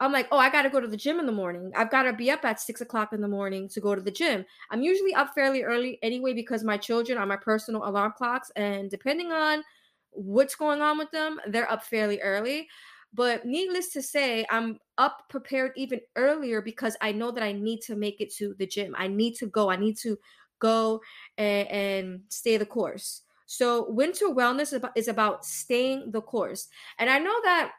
I'm 0.00 0.12
like, 0.12 0.26
oh, 0.32 0.38
I 0.38 0.50
got 0.50 0.62
to 0.62 0.70
go 0.70 0.80
to 0.80 0.88
the 0.88 0.96
gym 0.96 1.20
in 1.20 1.26
the 1.26 1.32
morning. 1.32 1.70
I've 1.76 1.90
got 1.90 2.02
to 2.02 2.12
be 2.12 2.30
up 2.30 2.44
at 2.44 2.60
six 2.60 2.80
o'clock 2.80 3.12
in 3.12 3.20
the 3.20 3.28
morning 3.28 3.68
to 3.70 3.80
go 3.80 3.94
to 3.94 4.00
the 4.00 4.10
gym. 4.10 4.44
I'm 4.70 4.82
usually 4.82 5.14
up 5.14 5.34
fairly 5.34 5.62
early 5.62 5.98
anyway 6.02 6.32
because 6.32 6.64
my 6.64 6.76
children 6.76 7.16
are 7.16 7.26
my 7.26 7.36
personal 7.36 7.86
alarm 7.86 8.12
clocks. 8.16 8.50
And 8.56 8.90
depending 8.90 9.30
on 9.30 9.62
what's 10.10 10.56
going 10.56 10.80
on 10.80 10.98
with 10.98 11.10
them, 11.12 11.40
they're 11.46 11.70
up 11.70 11.84
fairly 11.84 12.20
early. 12.20 12.68
But 13.12 13.46
needless 13.46 13.90
to 13.90 14.02
say, 14.02 14.44
I'm 14.50 14.78
up 14.98 15.22
prepared 15.28 15.72
even 15.76 16.00
earlier 16.16 16.60
because 16.60 16.96
I 17.00 17.12
know 17.12 17.30
that 17.30 17.44
I 17.44 17.52
need 17.52 17.80
to 17.82 17.94
make 17.94 18.20
it 18.20 18.34
to 18.34 18.54
the 18.58 18.66
gym. 18.66 18.96
I 18.98 19.06
need 19.06 19.36
to 19.36 19.46
go. 19.46 19.70
I 19.70 19.76
need 19.76 19.96
to 19.98 20.18
go 20.58 21.00
and, 21.38 21.68
and 21.68 22.20
stay 22.28 22.56
the 22.56 22.66
course. 22.66 23.22
So 23.46 23.88
winter 23.90 24.26
wellness 24.26 24.62
is 24.62 24.72
about, 24.72 24.96
is 24.96 25.08
about 25.08 25.44
staying 25.44 26.10
the 26.10 26.22
course. 26.22 26.66
And 26.98 27.08
I 27.08 27.18
know 27.20 27.34
that 27.44 27.72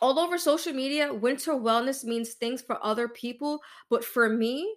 all 0.00 0.18
over 0.18 0.38
social 0.38 0.72
media, 0.72 1.12
winter 1.12 1.52
wellness 1.52 2.04
means 2.04 2.34
things 2.34 2.62
for 2.62 2.82
other 2.84 3.08
people. 3.08 3.60
But 3.88 4.04
for 4.04 4.28
me, 4.28 4.74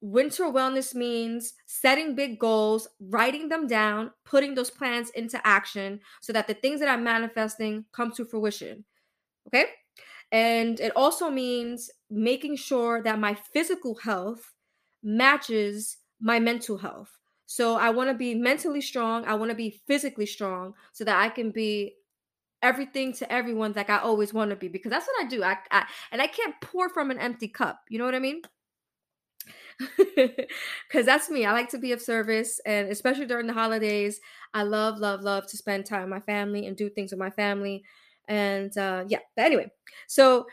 winter 0.00 0.44
wellness 0.44 0.94
means 0.94 1.54
setting 1.66 2.14
big 2.14 2.38
goals, 2.38 2.86
writing 3.00 3.48
them 3.48 3.66
down, 3.66 4.10
putting 4.24 4.54
those 4.54 4.70
plans 4.70 5.10
into 5.10 5.44
action 5.46 6.00
so 6.20 6.32
that 6.32 6.46
the 6.46 6.54
things 6.54 6.80
that 6.80 6.88
I'm 6.88 7.02
manifesting 7.02 7.86
come 7.92 8.12
to 8.12 8.24
fruition. 8.24 8.84
Okay. 9.48 9.66
And 10.30 10.80
it 10.80 10.92
also 10.96 11.30
means 11.30 11.90
making 12.10 12.56
sure 12.56 13.02
that 13.02 13.18
my 13.18 13.34
physical 13.34 13.94
health 13.94 14.52
matches 15.02 15.98
my 16.20 16.40
mental 16.40 16.78
health. 16.78 17.18
So 17.46 17.76
I 17.76 17.90
want 17.90 18.10
to 18.10 18.14
be 18.14 18.34
mentally 18.34 18.80
strong. 18.80 19.24
I 19.26 19.34
want 19.34 19.50
to 19.50 19.56
be 19.56 19.80
physically 19.86 20.26
strong 20.26 20.74
so 20.92 21.04
that 21.04 21.20
I 21.20 21.28
can 21.28 21.50
be 21.50 21.94
everything 22.64 23.12
to 23.12 23.30
everyone 23.30 23.74
like 23.76 23.90
I 23.90 23.98
always 23.98 24.32
want 24.32 24.50
to 24.50 24.56
be 24.56 24.68
because 24.68 24.90
that's 24.90 25.06
what 25.06 25.24
I 25.24 25.28
do. 25.28 25.44
I, 25.44 25.58
I 25.70 25.86
and 26.10 26.22
I 26.22 26.26
can't 26.26 26.54
pour 26.62 26.88
from 26.88 27.10
an 27.10 27.18
empty 27.18 27.46
cup. 27.46 27.80
You 27.90 27.98
know 27.98 28.06
what 28.06 28.14
I 28.14 28.20
mean? 28.20 28.40
Cuz 30.90 31.04
that's 31.04 31.28
me. 31.28 31.44
I 31.44 31.52
like 31.52 31.68
to 31.70 31.78
be 31.78 31.92
of 31.92 32.00
service 32.00 32.60
and 32.64 32.88
especially 32.88 33.26
during 33.26 33.46
the 33.46 33.52
holidays, 33.52 34.20
I 34.54 34.62
love 34.62 34.98
love 34.98 35.20
love 35.20 35.46
to 35.48 35.56
spend 35.56 35.84
time 35.84 36.02
with 36.02 36.10
my 36.10 36.20
family 36.20 36.66
and 36.66 36.76
do 36.76 36.88
things 36.88 37.12
with 37.12 37.18
my 37.20 37.30
family. 37.30 37.84
And 38.28 38.76
uh 38.78 39.04
yeah, 39.08 39.20
but 39.36 39.44
anyway. 39.44 39.70
So 40.06 40.46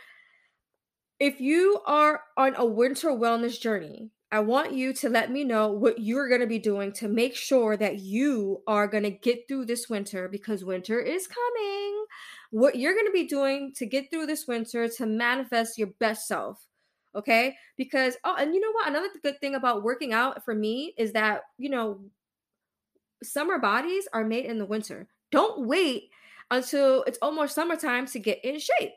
if 1.19 1.39
you 1.39 1.79
are 1.85 2.23
on 2.35 2.55
a 2.57 2.65
winter 2.65 3.09
wellness 3.09 3.59
journey, 3.59 4.09
I 4.31 4.39
want 4.39 4.73
you 4.73 4.93
to 4.93 5.09
let 5.09 5.29
me 5.29 5.43
know 5.43 5.71
what 5.71 5.99
you're 5.99 6.29
going 6.29 6.41
to 6.41 6.47
be 6.47 6.57
doing 6.57 6.93
to 6.93 7.07
make 7.09 7.35
sure 7.35 7.75
that 7.77 7.99
you 7.99 8.63
are 8.65 8.87
going 8.87 9.03
to 9.03 9.11
get 9.11 9.47
through 9.47 9.65
this 9.65 9.89
winter 9.89 10.29
because 10.29 10.63
winter 10.63 10.99
is 10.99 11.27
coming. 11.27 12.00
What 12.51 12.77
you're 12.77 12.93
going 12.93 13.07
to 13.07 13.11
be 13.11 13.27
doing 13.27 13.73
to 13.77 13.85
get 13.85 14.09
through 14.09 14.27
this 14.27 14.45
winter 14.47 14.87
to 14.87 15.05
manifest 15.05 15.77
your 15.77 15.89
best 15.99 16.27
self. 16.27 16.65
Okay? 17.15 17.55
Because, 17.77 18.15
oh, 18.23 18.35
and 18.37 18.53
you 18.53 18.61
know 18.61 18.71
what? 18.71 18.87
Another 18.87 19.09
good 19.21 19.39
thing 19.41 19.55
about 19.55 19.83
working 19.83 20.13
out 20.13 20.45
for 20.45 20.55
me 20.55 20.93
is 20.97 21.13
that, 21.13 21.41
you 21.57 21.69
know, 21.69 22.01
summer 23.23 23.57
bodies 23.59 24.07
are 24.13 24.23
made 24.23 24.45
in 24.45 24.57
the 24.57 24.65
winter. 24.65 25.07
Don't 25.31 25.67
wait 25.67 26.09
until 26.49 27.03
it's 27.03 27.19
almost 27.21 27.55
summertime 27.55 28.05
to 28.07 28.19
get 28.19 28.43
in 28.43 28.59
shape. 28.59 28.91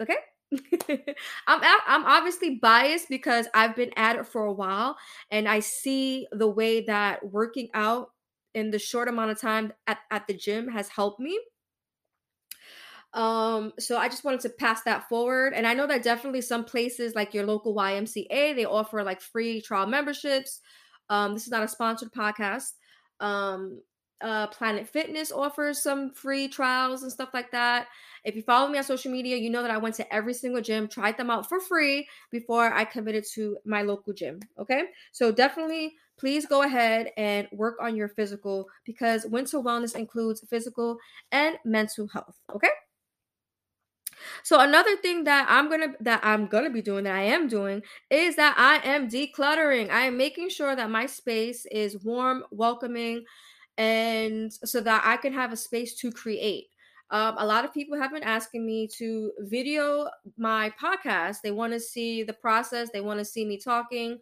Okay? 0.00 0.16
I'm 1.48 1.60
I'm 1.86 2.04
obviously 2.04 2.56
biased 2.56 3.08
because 3.08 3.48
I've 3.52 3.74
been 3.74 3.90
at 3.96 4.16
it 4.16 4.26
for 4.26 4.44
a 4.44 4.52
while 4.52 4.96
and 5.30 5.48
I 5.48 5.58
see 5.60 6.28
the 6.30 6.46
way 6.46 6.82
that 6.82 7.24
working 7.32 7.68
out 7.74 8.10
in 8.54 8.70
the 8.70 8.78
short 8.78 9.08
amount 9.08 9.32
of 9.32 9.40
time 9.40 9.72
at, 9.86 9.98
at 10.10 10.26
the 10.26 10.34
gym 10.34 10.68
has 10.68 10.88
helped 10.88 11.20
me. 11.20 11.38
Um, 13.16 13.72
so 13.78 13.96
I 13.96 14.08
just 14.08 14.24
wanted 14.24 14.40
to 14.40 14.50
pass 14.50 14.82
that 14.82 15.08
forward. 15.08 15.54
And 15.54 15.66
I 15.66 15.74
know 15.74 15.86
that 15.86 16.02
definitely 16.02 16.42
some 16.42 16.64
places 16.64 17.14
like 17.14 17.32
your 17.34 17.46
local 17.46 17.74
YMCA, 17.74 18.52
they 18.52 18.66
offer 18.66 19.02
like 19.02 19.20
free 19.22 19.60
trial 19.62 19.86
memberships. 19.86 20.60
Um, 21.08 21.34
this 21.34 21.44
is 21.44 21.50
not 21.50 21.64
a 21.64 21.68
sponsored 21.68 22.12
podcast. 22.12 22.72
Um, 23.20 23.80
uh, 24.20 24.46
Planet 24.48 24.88
Fitness 24.88 25.32
offers 25.32 25.82
some 25.82 26.10
free 26.12 26.48
trials 26.48 27.02
and 27.02 27.12
stuff 27.12 27.30
like 27.34 27.50
that. 27.52 27.88
If 28.24 28.34
you 28.36 28.42
follow 28.42 28.68
me 28.68 28.78
on 28.78 28.84
social 28.84 29.12
media, 29.12 29.36
you 29.36 29.50
know 29.50 29.62
that 29.62 29.70
I 29.70 29.78
went 29.78 29.94
to 29.96 30.14
every 30.14 30.34
single 30.34 30.62
gym, 30.62 30.88
tried 30.88 31.16
them 31.16 31.30
out 31.30 31.48
for 31.48 31.60
free 31.60 32.06
before 32.30 32.72
I 32.72 32.84
committed 32.84 33.24
to 33.34 33.56
my 33.64 33.82
local 33.82 34.12
gym. 34.12 34.40
Okay. 34.58 34.84
So 35.12 35.32
definitely 35.32 35.94
please 36.18 36.46
go 36.46 36.62
ahead 36.62 37.12
and 37.18 37.46
work 37.52 37.76
on 37.80 37.94
your 37.94 38.08
physical 38.08 38.66
because 38.84 39.26
winter 39.26 39.58
wellness 39.58 39.94
includes 39.94 40.42
physical 40.48 40.96
and 41.30 41.58
mental 41.64 42.08
health. 42.08 42.36
Okay. 42.54 42.70
So 44.42 44.60
another 44.60 44.96
thing 44.96 45.24
that 45.24 45.46
I'm 45.48 45.68
gonna 45.68 45.94
that 46.00 46.20
I'm 46.22 46.46
gonna 46.46 46.70
be 46.70 46.82
doing 46.82 47.04
that 47.04 47.14
I 47.14 47.22
am 47.22 47.48
doing 47.48 47.82
is 48.10 48.36
that 48.36 48.54
I 48.58 48.86
am 48.88 49.08
decluttering. 49.08 49.90
I 49.90 50.02
am 50.02 50.16
making 50.16 50.50
sure 50.50 50.74
that 50.76 50.90
my 50.90 51.06
space 51.06 51.66
is 51.66 52.02
warm, 52.04 52.44
welcoming, 52.50 53.24
and 53.78 54.52
so 54.52 54.80
that 54.80 55.02
I 55.04 55.16
can 55.16 55.32
have 55.32 55.52
a 55.52 55.56
space 55.56 55.94
to 55.96 56.10
create. 56.10 56.66
Um, 57.10 57.36
a 57.38 57.46
lot 57.46 57.64
of 57.64 57.72
people 57.72 57.96
have 57.96 58.12
been 58.12 58.24
asking 58.24 58.66
me 58.66 58.88
to 58.98 59.32
video 59.40 60.08
my 60.36 60.72
podcast. 60.80 61.36
They 61.42 61.52
want 61.52 61.72
to 61.72 61.80
see 61.80 62.24
the 62.24 62.32
process, 62.32 62.90
they 62.92 63.00
want 63.00 63.20
to 63.20 63.24
see 63.24 63.44
me 63.44 63.58
talking. 63.58 64.18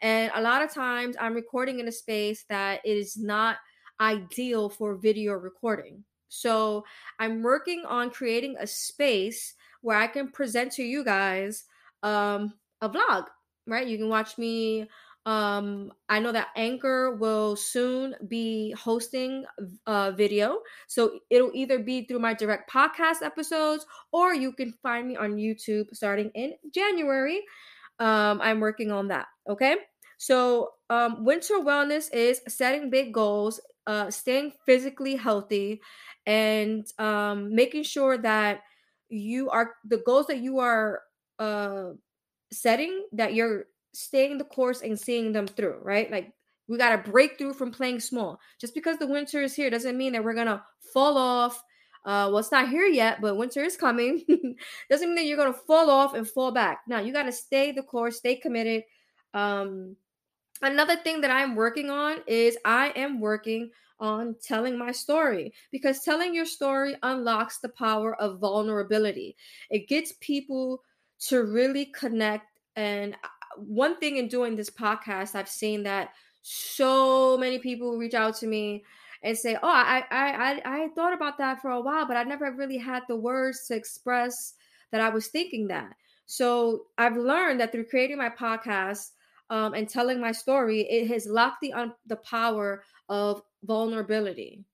And 0.00 0.30
a 0.34 0.40
lot 0.40 0.62
of 0.62 0.72
times 0.72 1.16
I'm 1.20 1.34
recording 1.34 1.80
in 1.80 1.88
a 1.88 1.92
space 1.92 2.44
that 2.48 2.80
is 2.84 3.16
not 3.16 3.56
ideal 4.00 4.68
for 4.68 4.94
video 4.94 5.32
recording. 5.32 6.04
So 6.28 6.84
I'm 7.18 7.42
working 7.42 7.84
on 7.86 8.10
creating 8.10 8.56
a 8.58 8.66
space 8.66 9.54
where 9.82 9.96
I 9.96 10.06
can 10.06 10.30
present 10.30 10.72
to 10.72 10.82
you 10.82 11.04
guys 11.04 11.64
um, 12.02 12.54
a 12.80 12.88
vlog, 12.88 13.26
right? 13.66 13.86
You 13.86 13.98
can 13.98 14.08
watch 14.08 14.38
me 14.38 14.88
um, 15.28 15.92
I 16.08 16.20
know 16.20 16.32
that 16.32 16.48
Anchor 16.56 17.14
will 17.14 17.54
soon 17.54 18.14
be 18.28 18.72
hosting 18.72 19.44
a 19.86 20.10
video. 20.10 20.60
So 20.86 21.18
it'll 21.28 21.50
either 21.52 21.78
be 21.78 22.06
through 22.06 22.20
my 22.20 22.32
direct 22.32 22.70
podcast 22.72 23.20
episodes 23.20 23.84
or 24.10 24.32
you 24.32 24.52
can 24.52 24.72
find 24.82 25.06
me 25.06 25.16
on 25.16 25.36
YouTube 25.36 25.94
starting 25.94 26.30
in 26.34 26.54
January. 26.74 27.42
Um, 27.98 28.40
I'm 28.40 28.58
working 28.58 28.90
on 28.90 29.08
that. 29.08 29.26
Okay. 29.46 29.76
So, 30.16 30.70
um, 30.88 31.26
winter 31.26 31.56
wellness 31.60 32.10
is 32.12 32.40
setting 32.48 32.88
big 32.88 33.12
goals, 33.12 33.60
uh, 33.88 34.10
staying 34.10 34.52
physically 34.66 35.16
healthy, 35.16 35.80
and 36.26 36.86
um, 36.98 37.52
making 37.54 37.82
sure 37.82 38.18
that 38.18 38.60
you 39.08 39.48
are 39.48 39.74
the 39.86 40.02
goals 40.04 40.26
that 40.26 40.38
you 40.38 40.58
are 40.58 41.00
uh, 41.38 41.90
setting 42.52 43.06
that 43.12 43.34
you're 43.34 43.64
staying 43.94 44.36
the 44.36 44.44
course 44.44 44.82
and 44.82 44.98
seeing 44.98 45.32
them 45.32 45.46
through, 45.46 45.78
right? 45.82 46.10
Like 46.10 46.32
we 46.68 46.76
got 46.76 47.02
to 47.02 47.10
break 47.10 47.38
through 47.38 47.54
from 47.54 47.72
playing 47.72 48.00
small. 48.00 48.38
Just 48.60 48.74
because 48.74 48.98
the 48.98 49.06
winter 49.06 49.42
is 49.42 49.54
here 49.54 49.70
doesn't 49.70 49.96
mean 49.96 50.12
that 50.12 50.22
we're 50.22 50.34
to 50.46 50.62
fall 50.92 51.16
off. 51.16 51.56
Uh, 52.04 52.28
well, 52.28 52.38
it's 52.38 52.52
not 52.52 52.68
here 52.68 52.86
yet, 52.86 53.20
but 53.20 53.36
winter 53.36 53.62
is 53.62 53.76
coming. 53.76 54.22
doesn't 54.90 55.08
mean 55.08 55.16
that 55.16 55.24
you're 55.24 55.36
to 55.52 55.58
fall 55.66 55.90
off 55.90 56.14
and 56.14 56.28
fall 56.28 56.52
back. 56.52 56.80
Now, 56.86 57.00
you 57.00 57.12
got 57.12 57.24
to 57.24 57.32
stay 57.32 57.72
the 57.72 57.82
course, 57.82 58.18
stay 58.18 58.36
committed. 58.36 58.82
Um, 59.34 59.96
another 60.62 60.96
thing 60.96 61.20
that 61.22 61.30
I'm 61.30 61.54
working 61.54 61.90
on 61.90 62.18
is 62.26 62.56
I 62.64 62.88
am 62.96 63.20
working 63.20 63.70
on 64.00 64.36
telling 64.42 64.78
my 64.78 64.92
story 64.92 65.52
because 65.72 66.00
telling 66.00 66.34
your 66.34 66.46
story 66.46 66.96
unlocks 67.02 67.58
the 67.58 67.68
power 67.68 68.14
of 68.20 68.38
vulnerability. 68.38 69.36
It 69.70 69.88
gets 69.88 70.12
people 70.20 70.82
to 71.26 71.42
really 71.42 71.86
connect 71.86 72.46
and 72.76 73.14
uh, 73.14 73.28
one 73.56 73.98
thing 73.98 74.18
in 74.18 74.28
doing 74.28 74.54
this 74.54 74.70
podcast, 74.70 75.34
I've 75.34 75.48
seen 75.48 75.82
that 75.82 76.10
so 76.42 77.36
many 77.36 77.58
people 77.58 77.98
reach 77.98 78.14
out 78.14 78.36
to 78.36 78.46
me 78.46 78.84
and 79.24 79.36
say, 79.36 79.56
"Oh, 79.56 79.68
I 79.68 80.04
I 80.10 80.60
I, 80.64 80.84
I 80.84 80.88
thought 80.94 81.12
about 81.12 81.38
that 81.38 81.60
for 81.60 81.70
a 81.70 81.80
while, 81.80 82.06
but 82.06 82.16
I 82.16 82.22
never 82.22 82.52
really 82.52 82.78
had 82.78 83.02
the 83.08 83.16
words 83.16 83.66
to 83.66 83.74
express 83.74 84.54
that 84.92 85.00
I 85.00 85.08
was 85.08 85.26
thinking 85.26 85.66
that." 85.68 85.94
So 86.26 86.86
I've 86.98 87.16
learned 87.16 87.60
that 87.60 87.72
through 87.72 87.86
creating 87.86 88.18
my 88.18 88.30
podcast 88.30 89.10
um, 89.50 89.74
and 89.74 89.88
telling 89.88 90.20
my 90.20 90.32
story, 90.32 90.82
it 90.82 91.08
has 91.08 91.26
locked 91.26 91.60
the 91.62 91.72
um, 91.72 91.94
the 92.06 92.16
power 92.16 92.82
of 93.08 93.42
vulnerability. 93.64 94.64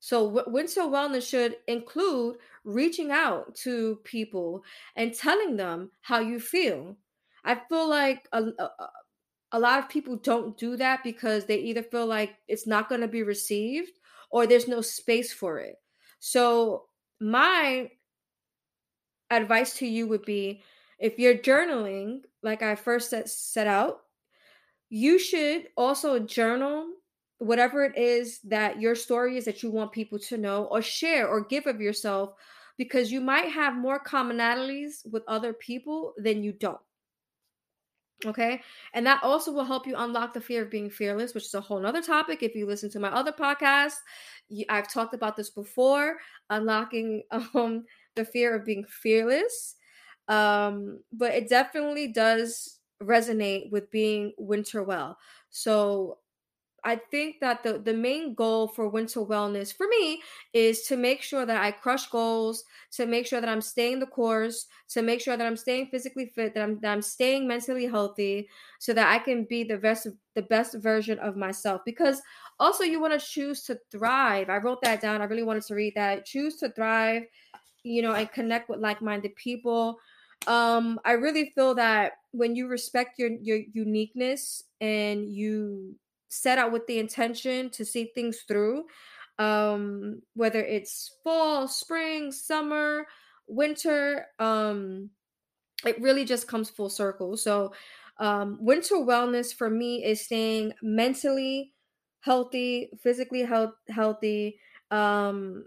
So 0.00 0.44
winter 0.46 0.82
wellness 0.82 1.28
should 1.28 1.56
include 1.68 2.38
reaching 2.64 3.10
out 3.10 3.54
to 3.56 3.96
people 4.04 4.64
and 4.96 5.12
telling 5.14 5.56
them 5.56 5.90
how 6.00 6.20
you 6.20 6.40
feel 6.40 6.96
I 7.44 7.60
feel 7.68 7.88
like 7.88 8.28
a, 8.32 8.44
a, 8.58 8.70
a 9.52 9.58
lot 9.58 9.78
of 9.78 9.88
people 9.88 10.16
don't 10.16 10.56
do 10.56 10.76
that 10.76 11.02
because 11.02 11.46
they 11.46 11.58
either 11.58 11.82
feel 11.82 12.06
like 12.06 12.36
it's 12.48 12.66
not 12.66 12.88
going 12.88 13.00
to 13.00 13.08
be 13.08 13.22
received 13.22 13.92
or 14.30 14.46
there's 14.46 14.68
no 14.68 14.80
space 14.80 15.32
for 15.32 15.58
it. 15.58 15.76
So, 16.18 16.86
my 17.20 17.90
advice 19.30 19.74
to 19.78 19.86
you 19.86 20.06
would 20.06 20.24
be 20.24 20.62
if 21.00 21.18
you're 21.18 21.34
journaling, 21.34 22.20
like 22.42 22.62
I 22.62 22.74
first 22.74 23.10
set, 23.10 23.28
set 23.28 23.66
out, 23.66 24.02
you 24.90 25.18
should 25.18 25.68
also 25.76 26.18
journal 26.18 26.86
whatever 27.38 27.84
it 27.84 27.96
is 27.96 28.40
that 28.40 28.80
your 28.80 28.94
story 28.94 29.38
is 29.38 29.46
that 29.46 29.62
you 29.62 29.70
want 29.70 29.92
people 29.92 30.18
to 30.18 30.36
know 30.36 30.64
or 30.64 30.82
share 30.82 31.26
or 31.26 31.42
give 31.42 31.66
of 31.66 31.80
yourself 31.80 32.34
because 32.76 33.10
you 33.10 33.20
might 33.20 33.48
have 33.50 33.74
more 33.74 34.02
commonalities 34.02 35.10
with 35.10 35.22
other 35.26 35.54
people 35.54 36.12
than 36.18 36.42
you 36.42 36.52
don't. 36.52 36.80
Okay. 38.26 38.60
And 38.92 39.06
that 39.06 39.22
also 39.22 39.50
will 39.50 39.64
help 39.64 39.86
you 39.86 39.94
unlock 39.96 40.34
the 40.34 40.40
fear 40.40 40.62
of 40.62 40.70
being 40.70 40.90
fearless, 40.90 41.32
which 41.32 41.46
is 41.46 41.54
a 41.54 41.60
whole 41.62 41.80
nother 41.80 42.02
topic. 42.02 42.42
If 42.42 42.54
you 42.54 42.66
listen 42.66 42.90
to 42.90 43.00
my 43.00 43.08
other 43.08 43.32
podcast, 43.32 43.94
I've 44.68 44.92
talked 44.92 45.14
about 45.14 45.36
this 45.36 45.48
before, 45.48 46.18
unlocking 46.50 47.22
um, 47.54 47.86
the 48.16 48.26
fear 48.26 48.54
of 48.54 48.66
being 48.66 48.84
fearless. 48.86 49.76
Um, 50.30 51.00
but 51.12 51.34
it 51.34 51.48
definitely 51.50 52.08
does 52.08 52.78
resonate 53.02 53.70
with 53.70 53.90
being 53.90 54.32
winter 54.38 54.82
well. 54.82 55.18
So 55.50 56.18
I 56.82 56.96
think 56.96 57.40
that 57.40 57.62
the 57.62 57.78
the 57.78 57.92
main 57.92 58.34
goal 58.34 58.66
for 58.68 58.88
winter 58.88 59.20
wellness 59.20 59.74
for 59.76 59.86
me 59.88 60.22
is 60.54 60.82
to 60.88 60.96
make 60.96 61.20
sure 61.20 61.44
that 61.44 61.62
I 61.62 61.72
crush 61.72 62.08
goals, 62.08 62.64
to 62.92 63.04
make 63.06 63.26
sure 63.26 63.40
that 63.40 63.50
I'm 63.50 63.60
staying 63.60 64.00
the 64.00 64.06
course, 64.06 64.66
to 64.90 65.02
make 65.02 65.20
sure 65.20 65.36
that 65.36 65.46
I'm 65.46 65.58
staying 65.58 65.88
physically 65.90 66.26
fit, 66.26 66.54
that 66.54 66.62
I'm 66.62 66.80
that 66.80 66.92
I'm 66.92 67.02
staying 67.02 67.46
mentally 67.46 67.86
healthy, 67.86 68.48
so 68.78 68.94
that 68.94 69.12
I 69.12 69.18
can 69.18 69.44
be 69.44 69.64
the 69.64 69.76
best 69.76 70.06
the 70.34 70.42
best 70.42 70.76
version 70.76 71.18
of 71.18 71.36
myself. 71.36 71.82
Because 71.84 72.22
also 72.58 72.84
you 72.84 73.00
want 73.00 73.12
to 73.18 73.26
choose 73.26 73.62
to 73.64 73.78
thrive. 73.90 74.48
I 74.48 74.56
wrote 74.58 74.80
that 74.82 75.02
down. 75.02 75.20
I 75.20 75.24
really 75.24 75.42
wanted 75.42 75.64
to 75.64 75.74
read 75.74 75.94
that. 75.96 76.24
Choose 76.24 76.56
to 76.58 76.70
thrive, 76.70 77.24
you 77.82 78.00
know, 78.02 78.14
and 78.14 78.30
connect 78.32 78.70
with 78.70 78.80
like-minded 78.80 79.36
people. 79.36 79.98
Um, 80.46 80.98
I 81.04 81.12
really 81.12 81.50
feel 81.54 81.74
that 81.74 82.12
when 82.32 82.56
you 82.56 82.66
respect 82.68 83.18
your 83.18 83.30
your 83.42 83.58
uniqueness 83.72 84.64
and 84.80 85.28
you 85.30 85.96
set 86.28 86.58
out 86.58 86.72
with 86.72 86.86
the 86.86 86.98
intention 86.98 87.70
to 87.70 87.84
see 87.84 88.10
things 88.14 88.42
through 88.46 88.84
um 89.38 90.22
whether 90.34 90.60
it's 90.60 91.16
fall 91.24 91.66
spring 91.66 92.30
summer 92.30 93.04
winter 93.48 94.26
um 94.38 95.10
it 95.86 96.00
really 96.00 96.24
just 96.24 96.46
comes 96.48 96.70
full 96.70 96.90
circle. 96.90 97.36
So 97.36 97.72
um 98.18 98.58
winter 98.60 98.96
wellness 98.96 99.54
for 99.54 99.70
me 99.70 100.04
is 100.04 100.20
staying 100.24 100.72
mentally 100.82 101.72
healthy 102.20 102.90
physically 103.02 103.42
health 103.42 103.74
healthy 103.88 104.58
um 104.90 105.64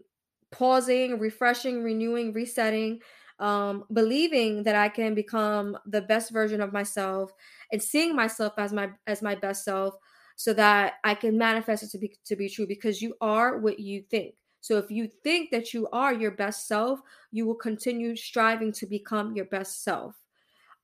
pausing 0.51 1.17
refreshing 1.19 1.83
renewing 1.83 2.31
resetting 2.33 2.99
um 3.43 3.83
believing 3.93 4.63
that 4.63 4.75
i 4.75 4.89
can 4.89 5.13
become 5.13 5.77
the 5.85 6.01
best 6.01 6.31
version 6.31 6.61
of 6.61 6.73
myself 6.73 7.31
and 7.71 7.83
seeing 7.83 8.15
myself 8.15 8.53
as 8.57 8.73
my 8.73 8.89
as 9.05 9.21
my 9.21 9.35
best 9.35 9.63
self 9.63 9.95
so 10.35 10.53
that 10.53 10.95
I 11.03 11.15
can 11.15 11.37
manifest 11.37 11.83
it 11.83 11.91
to 11.91 11.97
be 11.97 12.17
to 12.25 12.35
be 12.35 12.49
true 12.49 12.67
because 12.67 13.01
you 13.01 13.15
are 13.21 13.57
what 13.59 13.79
you 13.79 14.03
think. 14.09 14.35
So 14.61 14.77
if 14.77 14.89
you 14.89 15.09
think 15.23 15.51
that 15.51 15.73
you 15.73 15.87
are 15.91 16.13
your 16.13 16.31
best 16.31 16.67
self, 16.67 16.99
you 17.31 17.45
will 17.45 17.55
continue 17.55 18.15
striving 18.15 18.71
to 18.73 18.85
become 18.85 19.35
your 19.35 19.45
best 19.45 19.83
self. 19.83 20.15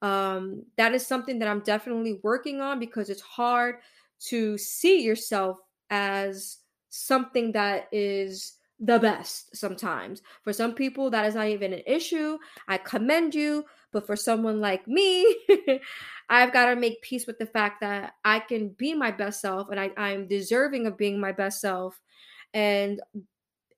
Um, 0.01 0.65
that 0.77 0.93
is 0.93 1.05
something 1.05 1.39
that 1.39 1.47
I'm 1.47 1.61
definitely 1.61 2.19
working 2.23 2.61
on 2.61 2.79
because 2.79 3.09
it's 3.09 3.21
hard 3.21 3.75
to 4.27 4.57
see 4.57 5.01
yourself 5.01 5.59
as 5.89 6.57
something 6.89 7.53
that 7.53 7.87
is 7.91 8.53
the 8.79 8.99
best 8.99 9.55
sometimes. 9.55 10.21
For 10.43 10.53
some 10.53 10.73
people, 10.73 11.09
that 11.09 11.25
is 11.25 11.35
not 11.35 11.47
even 11.47 11.73
an 11.73 11.83
issue. 11.85 12.37
I 12.67 12.77
commend 12.77 13.35
you. 13.35 13.65
But 13.91 14.05
for 14.05 14.15
someone 14.15 14.61
like 14.61 14.87
me, 14.87 15.35
I've 16.29 16.53
got 16.53 16.65
to 16.67 16.75
make 16.75 17.01
peace 17.01 17.25
with 17.25 17.39
the 17.39 17.47
fact 17.47 17.81
that 17.81 18.13
I 18.23 18.39
can 18.39 18.69
be 18.69 18.93
my 18.93 19.09
best 19.09 19.41
self 19.41 19.69
and 19.71 19.79
I, 19.79 19.91
I'm 19.97 20.27
deserving 20.27 20.85
of 20.85 20.95
being 20.95 21.19
my 21.19 21.31
best 21.31 21.59
self. 21.59 21.99
And 22.53 23.01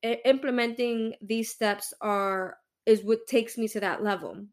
implementing 0.02 1.14
these 1.22 1.50
steps 1.50 1.94
are 2.00 2.58
is 2.84 3.02
what 3.02 3.26
takes 3.26 3.56
me 3.56 3.68
to 3.68 3.80
that 3.80 4.02
level. 4.02 4.44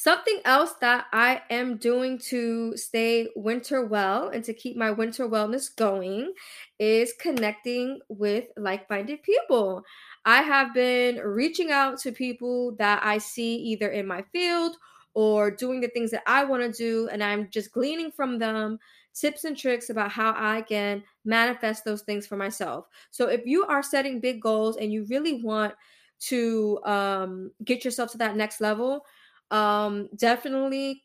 Something 0.00 0.40
else 0.46 0.72
that 0.80 1.08
I 1.12 1.42
am 1.50 1.76
doing 1.76 2.16
to 2.30 2.74
stay 2.74 3.28
winter 3.36 3.84
well 3.84 4.30
and 4.30 4.42
to 4.44 4.54
keep 4.54 4.74
my 4.74 4.90
winter 4.90 5.28
wellness 5.28 5.76
going 5.76 6.32
is 6.78 7.12
connecting 7.20 8.00
with 8.08 8.46
like 8.56 8.88
minded 8.88 9.22
people. 9.22 9.82
I 10.24 10.40
have 10.40 10.72
been 10.72 11.16
reaching 11.16 11.70
out 11.70 11.98
to 11.98 12.12
people 12.12 12.74
that 12.78 13.04
I 13.04 13.18
see 13.18 13.56
either 13.56 13.90
in 13.90 14.06
my 14.06 14.22
field 14.32 14.78
or 15.12 15.50
doing 15.50 15.82
the 15.82 15.88
things 15.88 16.12
that 16.12 16.22
I 16.26 16.44
want 16.44 16.62
to 16.62 16.72
do, 16.72 17.10
and 17.12 17.22
I'm 17.22 17.50
just 17.50 17.70
gleaning 17.70 18.10
from 18.10 18.38
them 18.38 18.78
tips 19.12 19.44
and 19.44 19.54
tricks 19.54 19.90
about 19.90 20.10
how 20.10 20.32
I 20.34 20.62
can 20.62 21.02
manifest 21.26 21.84
those 21.84 22.00
things 22.00 22.26
for 22.26 22.36
myself. 22.36 22.86
So 23.10 23.26
if 23.26 23.44
you 23.44 23.66
are 23.66 23.82
setting 23.82 24.18
big 24.18 24.40
goals 24.40 24.78
and 24.78 24.90
you 24.90 25.04
really 25.10 25.42
want 25.42 25.74
to 26.20 26.80
um, 26.86 27.50
get 27.66 27.84
yourself 27.84 28.12
to 28.12 28.18
that 28.18 28.34
next 28.34 28.62
level, 28.62 29.04
um, 29.50 30.08
definitely 30.16 31.04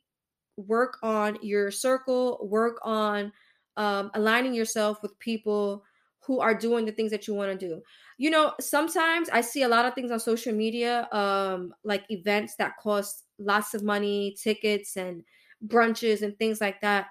work 0.58 0.98
on 1.04 1.38
your 1.42 1.72
circle, 1.72 2.40
work 2.50 2.80
on 2.84 3.32
um, 3.78 4.12
aligning 4.14 4.54
yourself 4.54 5.02
with 5.02 5.18
people 5.20 5.84
who 6.26 6.40
are 6.40 6.56
doing 6.56 6.86
the 6.86 6.92
things 6.92 7.12
that 7.12 7.28
you 7.28 7.34
want 7.34 7.52
to 7.52 7.68
do. 7.68 7.82
You 8.18 8.30
know, 8.30 8.54
sometimes 8.60 9.30
I 9.30 9.42
see 9.42 9.64
a 9.64 9.68
lot 9.68 9.86
of 9.86 9.94
things 9.94 10.12
on 10.12 10.20
social 10.20 10.54
media, 10.54 11.08
um, 11.12 11.74
like 11.84 12.04
events 12.10 12.56
that 12.58 12.78
cost 12.78 13.24
lots 13.38 13.74
of 13.74 13.84
money, 13.84 14.36
tickets 14.42 14.98
and 14.98 15.24
brunches 15.68 16.22
and 16.22 16.38
things 16.38 16.62
like 16.62 16.82
that. 16.82 17.08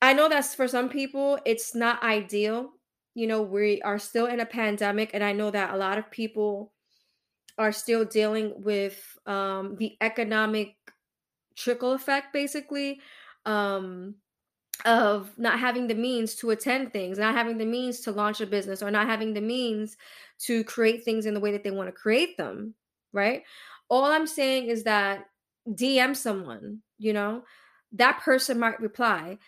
I 0.00 0.12
know 0.12 0.28
that's 0.28 0.54
for 0.54 0.68
some 0.68 0.88
people, 0.88 1.40
it's 1.44 1.74
not 1.74 2.02
ideal. 2.02 2.70
You 3.14 3.26
know, 3.26 3.42
we 3.42 3.82
are 3.82 3.98
still 3.98 4.26
in 4.26 4.38
a 4.38 4.46
pandemic, 4.46 5.10
and 5.12 5.24
I 5.24 5.32
know 5.32 5.50
that 5.50 5.74
a 5.74 5.76
lot 5.76 5.98
of 5.98 6.08
people 6.10 6.72
are 7.58 7.72
still 7.72 8.04
dealing 8.04 8.52
with 8.56 9.18
um, 9.26 9.76
the 9.76 9.96
economic 10.00 10.74
trickle 11.56 11.92
effect, 11.92 12.32
basically. 12.32 13.00
Um, 13.44 14.16
of 14.84 15.36
not 15.36 15.58
having 15.58 15.88
the 15.88 15.94
means 15.94 16.34
to 16.36 16.50
attend 16.50 16.92
things, 16.92 17.18
not 17.18 17.34
having 17.34 17.58
the 17.58 17.66
means 17.66 18.00
to 18.00 18.12
launch 18.12 18.40
a 18.40 18.46
business, 18.46 18.82
or 18.82 18.90
not 18.90 19.06
having 19.06 19.34
the 19.34 19.40
means 19.40 19.96
to 20.38 20.62
create 20.64 21.04
things 21.04 21.26
in 21.26 21.34
the 21.34 21.40
way 21.40 21.50
that 21.52 21.64
they 21.64 21.70
want 21.70 21.88
to 21.88 21.92
create 21.92 22.36
them, 22.36 22.74
right? 23.12 23.42
All 23.88 24.04
I'm 24.04 24.26
saying 24.26 24.66
is 24.66 24.84
that 24.84 25.26
DM 25.68 26.14
someone, 26.14 26.80
you 26.98 27.12
know, 27.12 27.42
that 27.92 28.20
person 28.20 28.58
might 28.58 28.80
reply. 28.80 29.38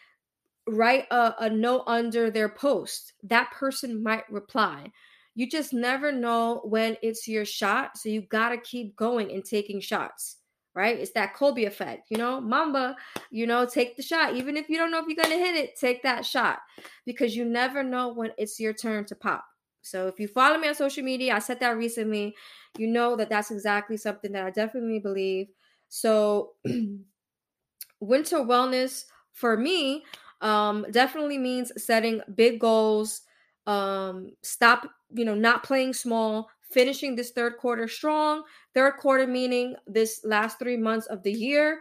Write 0.66 1.06
a, 1.10 1.34
a 1.40 1.50
note 1.50 1.84
under 1.86 2.30
their 2.30 2.48
post. 2.48 3.12
That 3.22 3.50
person 3.52 4.02
might 4.02 4.30
reply. 4.30 4.92
You 5.34 5.48
just 5.48 5.72
never 5.72 6.12
know 6.12 6.60
when 6.64 6.96
it's 7.02 7.26
your 7.28 7.44
shot. 7.44 7.96
So 7.96 8.08
you 8.08 8.22
got 8.22 8.50
to 8.50 8.58
keep 8.58 8.96
going 8.96 9.30
and 9.32 9.44
taking 9.44 9.80
shots 9.80 10.36
right? 10.74 10.98
It's 10.98 11.12
that 11.12 11.34
Kobe 11.34 11.64
effect, 11.64 12.10
you 12.10 12.16
know, 12.16 12.40
Mamba, 12.40 12.96
you 13.30 13.46
know, 13.46 13.66
take 13.66 13.96
the 13.96 14.02
shot. 14.02 14.36
Even 14.36 14.56
if 14.56 14.68
you 14.68 14.76
don't 14.76 14.90
know 14.90 15.00
if 15.00 15.06
you're 15.08 15.22
going 15.22 15.36
to 15.36 15.44
hit 15.44 15.56
it, 15.56 15.76
take 15.78 16.02
that 16.02 16.24
shot 16.24 16.60
because 17.04 17.34
you 17.34 17.44
never 17.44 17.82
know 17.82 18.12
when 18.12 18.30
it's 18.38 18.60
your 18.60 18.72
turn 18.72 19.04
to 19.06 19.14
pop. 19.16 19.44
So 19.82 20.08
if 20.08 20.20
you 20.20 20.28
follow 20.28 20.58
me 20.58 20.68
on 20.68 20.74
social 20.74 21.02
media, 21.02 21.34
I 21.34 21.38
said 21.38 21.58
that 21.60 21.76
recently, 21.76 22.34
you 22.78 22.86
know 22.86 23.16
that 23.16 23.30
that's 23.30 23.50
exactly 23.50 23.96
something 23.96 24.32
that 24.32 24.44
I 24.44 24.50
definitely 24.50 25.00
believe. 25.00 25.48
So 25.88 26.52
winter 28.00 28.38
wellness 28.38 29.04
for 29.32 29.56
me 29.56 30.04
um 30.40 30.86
definitely 30.90 31.36
means 31.36 31.70
setting 31.82 32.20
big 32.34 32.58
goals 32.58 33.22
um 33.70 34.30
stop 34.42 34.88
you 35.12 35.24
know 35.24 35.34
not 35.34 35.62
playing 35.62 35.92
small 35.92 36.48
finishing 36.70 37.16
this 37.16 37.30
third 37.30 37.56
quarter 37.58 37.88
strong. 37.88 38.42
Third 38.74 38.96
quarter 38.96 39.26
meaning 39.26 39.76
this 39.86 40.20
last 40.24 40.58
three 40.58 40.76
months 40.76 41.06
of 41.06 41.22
the 41.22 41.32
year, 41.32 41.80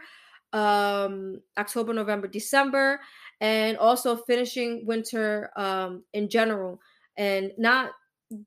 um, 0.52 1.40
October, 1.56 1.94
November, 1.94 2.26
December, 2.26 3.00
and 3.40 3.78
also 3.78 4.16
finishing 4.16 4.84
winter 4.84 5.50
um, 5.56 6.02
in 6.12 6.28
general 6.28 6.80
and 7.16 7.52
not 7.56 7.92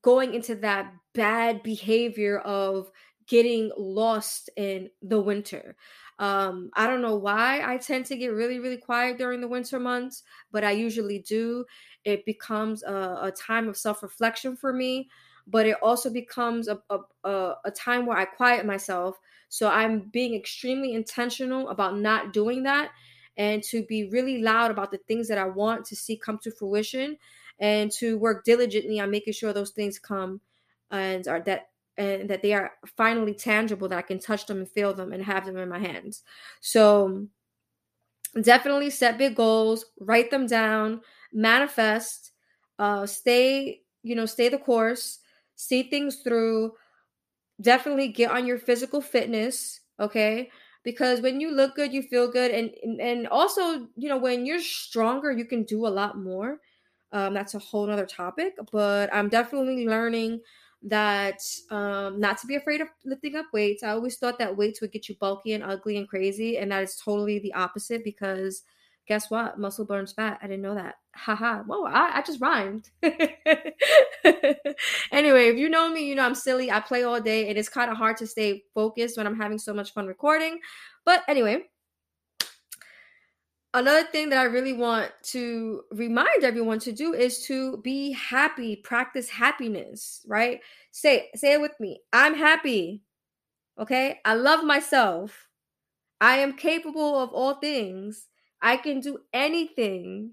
going 0.01 0.33
into 0.33 0.55
that 0.55 0.93
bad 1.13 1.63
behavior 1.63 2.39
of 2.39 2.91
getting 3.27 3.71
lost 3.77 4.49
in 4.57 4.89
the 5.01 5.19
winter. 5.19 5.75
Um, 6.19 6.69
I 6.75 6.87
don't 6.87 7.01
know 7.01 7.15
why 7.15 7.61
I 7.63 7.77
tend 7.77 8.05
to 8.07 8.15
get 8.15 8.27
really, 8.27 8.59
really 8.59 8.77
quiet 8.77 9.17
during 9.17 9.41
the 9.41 9.47
winter 9.47 9.79
months, 9.79 10.23
but 10.51 10.63
I 10.63 10.71
usually 10.71 11.19
do. 11.19 11.65
It 12.05 12.25
becomes 12.25 12.83
a, 12.83 13.19
a 13.23 13.31
time 13.31 13.67
of 13.69 13.77
self 13.77 14.03
reflection 14.03 14.55
for 14.55 14.73
me 14.73 15.09
but 15.47 15.65
it 15.65 15.75
also 15.81 16.09
becomes 16.09 16.69
a, 16.69 16.79
a, 16.89 17.53
a 17.65 17.71
time 17.71 18.05
where 18.05 18.17
I 18.17 18.25
quiet 18.25 18.65
myself. 18.65 19.19
So 19.49 19.67
I'm 19.67 19.99
being 19.99 20.35
extremely 20.35 20.93
intentional 20.93 21.67
about 21.69 21.97
not 21.97 22.31
doing 22.31 22.63
that 22.63 22.91
and 23.37 23.61
to 23.63 23.83
be 23.83 24.05
really 24.09 24.41
loud 24.41 24.71
about 24.71 24.91
the 24.91 24.99
things 24.99 25.27
that 25.27 25.37
I 25.37 25.45
want 25.45 25.85
to 25.87 25.95
see 25.95 26.15
come 26.17 26.37
to 26.43 26.51
fruition 26.51 27.17
and 27.59 27.91
to 27.93 28.17
work 28.17 28.45
diligently 28.45 28.99
on 28.99 29.11
making 29.11 29.33
sure 29.33 29.53
those 29.53 29.71
things 29.71 29.99
come 29.99 30.41
and 30.91 31.27
are 31.27 31.41
that 31.41 31.69
and 31.97 32.27
that 32.29 32.41
they 32.41 32.53
are 32.53 32.71
finally 32.97 33.35
tangible 33.35 33.87
that 33.87 33.97
I 33.99 34.01
can 34.01 34.17
touch 34.19 34.47
them 34.47 34.57
and 34.57 34.69
feel 34.69 34.93
them 34.93 35.13
and 35.13 35.23
have 35.23 35.45
them 35.45 35.57
in 35.57 35.69
my 35.69 35.77
hands. 35.77 36.23
So 36.59 37.27
definitely 38.41 38.89
set 38.89 39.17
big 39.17 39.35
goals, 39.35 39.85
write 39.99 40.31
them 40.31 40.47
down, 40.47 41.01
manifest, 41.33 42.31
uh 42.79 43.05
stay, 43.05 43.81
you 44.03 44.15
know, 44.15 44.25
stay 44.25 44.49
the 44.49 44.57
course 44.57 45.19
see 45.55 45.83
things 45.83 46.17
through. 46.17 46.73
Definitely 47.61 48.07
get 48.09 48.31
on 48.31 48.47
your 48.47 48.57
physical 48.57 48.99
fitness, 48.99 49.79
okay? 49.99 50.49
Because 50.83 51.21
when 51.21 51.39
you 51.39 51.51
look 51.51 51.75
good, 51.75 51.93
you 51.93 52.01
feel 52.01 52.29
good, 52.31 52.51
and 52.51 52.71
and 52.99 53.27
also, 53.27 53.87
you 53.95 54.09
know, 54.09 54.17
when 54.17 54.45
you're 54.45 54.59
stronger, 54.59 55.31
you 55.31 55.45
can 55.45 55.63
do 55.63 55.85
a 55.85 55.89
lot 55.89 56.17
more. 56.17 56.59
Um, 57.11 57.33
that's 57.35 57.53
a 57.53 57.59
whole 57.59 57.89
other 57.89 58.07
topic, 58.07 58.55
but 58.71 59.13
I'm 59.13 59.29
definitely 59.29 59.87
learning 59.87 60.41
that 60.81 61.39
um, 61.69 62.19
not 62.19 62.39
to 62.39 62.47
be 62.47 62.55
afraid 62.55 62.81
of 62.81 62.87
lifting 63.05 63.35
up 63.35 63.45
weights. 63.53 63.83
I 63.83 63.91
always 63.91 64.17
thought 64.17 64.39
that 64.39 64.57
weights 64.57 64.81
would 64.81 64.91
get 64.91 65.07
you 65.07 65.15
bulky 65.15 65.53
and 65.53 65.63
ugly 65.63 65.95
and 65.97 66.09
crazy, 66.09 66.57
and 66.57 66.71
that 66.71 66.83
is 66.83 66.95
totally 66.97 67.37
the 67.39 67.53
opposite 67.53 68.03
because 68.03 68.63
guess 69.07 69.29
what? 69.29 69.59
Muscle 69.59 69.85
burns 69.85 70.13
fat. 70.13 70.39
I 70.41 70.47
didn't 70.47 70.61
know 70.61 70.75
that. 70.75 70.95
Haha. 71.15 71.63
Whoa, 71.63 71.85
I, 71.85 72.17
I 72.17 72.21
just 72.21 72.41
rhymed. 72.41 72.89
anyway, 75.11 75.47
if 75.49 75.57
you 75.57 75.69
know 75.69 75.89
me, 75.89 76.07
you 76.07 76.15
know 76.15 76.25
I'm 76.25 76.35
silly. 76.35 76.71
I 76.71 76.79
play 76.79 77.03
all 77.03 77.19
day. 77.19 77.41
And 77.43 77.51
It 77.51 77.57
is 77.57 77.69
kind 77.69 77.91
of 77.91 77.97
hard 77.97 78.17
to 78.17 78.27
stay 78.27 78.63
focused 78.73 79.17
when 79.17 79.27
I'm 79.27 79.37
having 79.39 79.59
so 79.59 79.73
much 79.73 79.93
fun 79.93 80.07
recording. 80.07 80.59
But 81.05 81.23
anyway, 81.27 81.63
another 83.73 84.03
thing 84.03 84.29
that 84.29 84.39
I 84.39 84.43
really 84.43 84.73
want 84.73 85.11
to 85.23 85.83
remind 85.91 86.43
everyone 86.43 86.79
to 86.79 86.91
do 86.91 87.13
is 87.13 87.45
to 87.47 87.77
be 87.77 88.11
happy, 88.13 88.77
practice 88.77 89.29
happiness, 89.29 90.21
right? 90.27 90.61
Say 90.91 91.29
say 91.35 91.53
it 91.53 91.61
with 91.61 91.77
me. 91.79 92.01
I'm 92.13 92.35
happy. 92.35 93.01
Okay? 93.79 94.19
I 94.23 94.35
love 94.35 94.63
myself. 94.63 95.47
I 96.21 96.37
am 96.37 96.55
capable 96.55 97.19
of 97.19 97.31
all 97.31 97.55
things. 97.55 98.27
I 98.63 98.77
can 98.77 99.01
do 99.01 99.19
anything. 99.33 100.31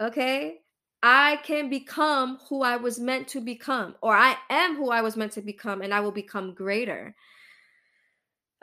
Okay? 0.00 0.60
I 1.02 1.36
can 1.44 1.68
become 1.68 2.38
who 2.48 2.62
I 2.62 2.76
was 2.76 2.98
meant 2.98 3.28
to 3.28 3.40
become, 3.40 3.96
or 4.00 4.16
I 4.16 4.36
am 4.48 4.76
who 4.76 4.90
I 4.90 5.02
was 5.02 5.16
meant 5.16 5.32
to 5.32 5.42
become, 5.42 5.82
and 5.82 5.92
I 5.92 6.00
will 6.00 6.12
become 6.12 6.54
greater. 6.54 7.14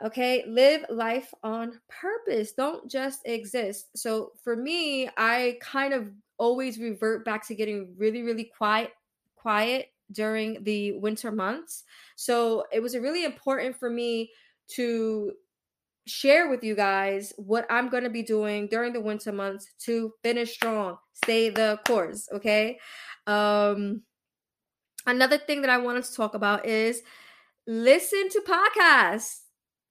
Okay, 0.04 0.44
live 0.48 0.84
life 0.90 1.32
on 1.42 1.80
purpose. 1.88 2.52
Don't 2.52 2.90
just 2.90 3.20
exist. 3.24 3.96
So 3.96 4.32
for 4.42 4.56
me, 4.56 5.08
I 5.16 5.58
kind 5.62 5.94
of 5.94 6.10
always 6.36 6.78
revert 6.78 7.24
back 7.24 7.46
to 7.46 7.54
getting 7.54 7.94
really, 7.96 8.22
really 8.22 8.50
quiet, 8.56 8.90
quiet 9.36 9.90
during 10.10 10.62
the 10.64 10.92
winter 10.98 11.30
months. 11.30 11.84
So 12.16 12.64
it 12.72 12.80
was 12.80 12.96
really 12.96 13.24
important 13.24 13.76
for 13.78 13.88
me 13.88 14.32
to 14.68 15.32
share 16.06 16.50
with 16.50 16.62
you 16.62 16.74
guys 16.74 17.32
what 17.36 17.66
I'm 17.70 17.88
going 17.88 18.04
to 18.04 18.10
be 18.10 18.22
doing 18.22 18.68
during 18.68 18.92
the 18.92 19.00
winter 19.00 19.32
months 19.32 19.66
to 19.80 20.12
finish 20.22 20.54
strong, 20.54 20.98
stay 21.12 21.50
the 21.50 21.80
course, 21.86 22.28
okay? 22.32 22.78
Um 23.26 24.02
another 25.06 25.38
thing 25.38 25.60
that 25.62 25.70
I 25.70 25.78
wanted 25.78 26.04
to 26.04 26.14
talk 26.14 26.34
about 26.34 26.66
is 26.66 27.02
listen 27.66 28.28
to 28.30 28.40
podcasts 28.40 29.40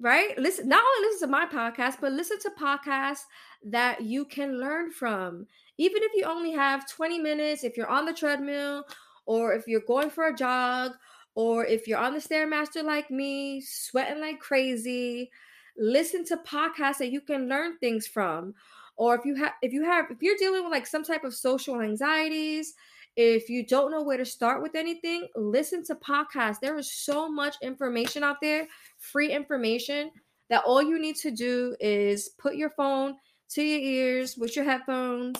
right? 0.04 0.38
Listen, 0.38 0.67
not 0.67 0.84
only 0.84 1.08
listen 1.08 1.28
to 1.28 1.32
my 1.32 1.45
podcast, 1.45 1.95
but 2.02 2.12
listen 2.12 2.38
to 2.39 2.52
podcasts 2.60 3.23
that 3.63 4.02
you 4.02 4.26
can 4.26 4.60
learn 4.60 4.91
from. 4.91 5.47
Even 5.78 6.04
if 6.04 6.12
you 6.13 6.26
only 6.26 6.52
have 6.52 6.89
20 6.91 7.19
minutes, 7.19 7.63
if 7.63 7.78
you're 7.78 7.89
on 7.89 8.06
the 8.06 8.13
treadmill, 8.13 8.84
or 9.26 9.54
if 9.54 9.65
you're 9.65 9.82
going 9.88 10.10
for 10.10 10.28
a 10.28 10.36
jog, 10.36 10.91
or 11.36 11.65
if 11.65 11.88
you're 11.88 11.99
on 11.99 12.13
the 12.13 12.19
Stairmaster 12.19 12.84
like 12.84 13.10
me, 13.10 13.62
sweating 13.62 14.19
like 14.19 14.39
crazy, 14.39 15.32
listen 15.77 16.25
to 16.25 16.38
podcasts 16.38 16.97
that 16.97 17.12
you 17.12 17.21
can 17.21 17.47
learn 17.47 17.77
things 17.77 18.07
from. 18.07 18.53
Or 18.95 19.15
if 19.15 19.25
you 19.25 19.36
have 19.36 19.53
if 19.62 19.73
you 19.73 19.83
have 19.83 20.05
if 20.12 20.21
you're 20.21 20.38
dealing 20.38 20.63
with 20.63 20.71
like 20.71 20.86
some 20.86 21.03
type 21.03 21.23
of 21.23 21.33
social 21.33 21.81
anxieties, 21.81 22.73
if 23.15 23.49
you 23.49 23.65
don't 23.65 23.91
know 23.91 24.03
where 24.03 24.17
to 24.17 24.25
start 24.25 24.62
with 24.62 24.75
anything, 24.75 25.27
listen 25.36 25.83
to 25.86 25.95
podcasts. 25.95 26.59
There 26.59 26.77
is 26.77 26.91
so 26.91 27.29
much 27.29 27.55
information 27.62 28.23
out 28.23 28.38
there, 28.41 28.67
free 28.99 29.31
information, 29.31 30.12
that 30.49 30.63
all 30.65 30.81
you 30.81 30.99
need 30.99 31.15
to 31.17 31.31
do 31.31 31.75
is 31.79 32.29
put 32.38 32.55
your 32.55 32.71
phone 32.71 33.15
to 33.49 33.63
your 33.63 33.79
ears 33.79 34.36
with 34.38 34.55
your 34.55 34.65
headphones 34.65 35.38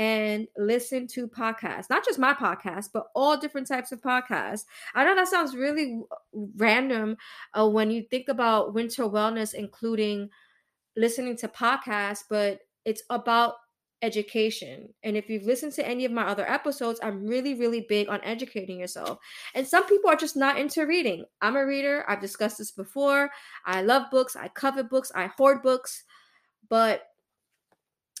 and 0.00 0.48
listen 0.56 1.06
to 1.06 1.28
podcasts. 1.28 1.90
Not 1.90 2.06
just 2.06 2.18
my 2.18 2.32
podcast, 2.32 2.86
but 2.94 3.08
all 3.14 3.36
different 3.36 3.68
types 3.68 3.92
of 3.92 4.00
podcasts. 4.00 4.64
I 4.94 5.04
know 5.04 5.14
that 5.14 5.28
sounds 5.28 5.54
really 5.54 6.00
random 6.56 7.18
uh, 7.52 7.68
when 7.68 7.90
you 7.90 8.04
think 8.10 8.30
about 8.30 8.72
winter 8.72 9.02
wellness, 9.02 9.52
including 9.52 10.30
listening 10.96 11.36
to 11.36 11.48
podcasts, 11.48 12.24
but 12.30 12.60
it's 12.86 13.02
about 13.10 13.56
education. 14.00 14.88
And 15.02 15.18
if 15.18 15.28
you've 15.28 15.44
listened 15.44 15.74
to 15.74 15.86
any 15.86 16.06
of 16.06 16.12
my 16.12 16.22
other 16.22 16.50
episodes, 16.50 16.98
I'm 17.02 17.26
really, 17.26 17.52
really 17.52 17.84
big 17.86 18.08
on 18.08 18.24
educating 18.24 18.80
yourself. 18.80 19.18
And 19.54 19.68
some 19.68 19.86
people 19.86 20.08
are 20.08 20.16
just 20.16 20.34
not 20.34 20.58
into 20.58 20.86
reading. 20.86 21.26
I'm 21.42 21.56
a 21.56 21.66
reader. 21.66 22.06
I've 22.08 22.22
discussed 22.22 22.56
this 22.56 22.70
before. 22.70 23.30
I 23.66 23.82
love 23.82 24.04
books. 24.10 24.34
I 24.34 24.48
covet 24.48 24.88
books. 24.88 25.12
I 25.14 25.26
hoard 25.26 25.60
books. 25.60 26.04
But 26.70 27.02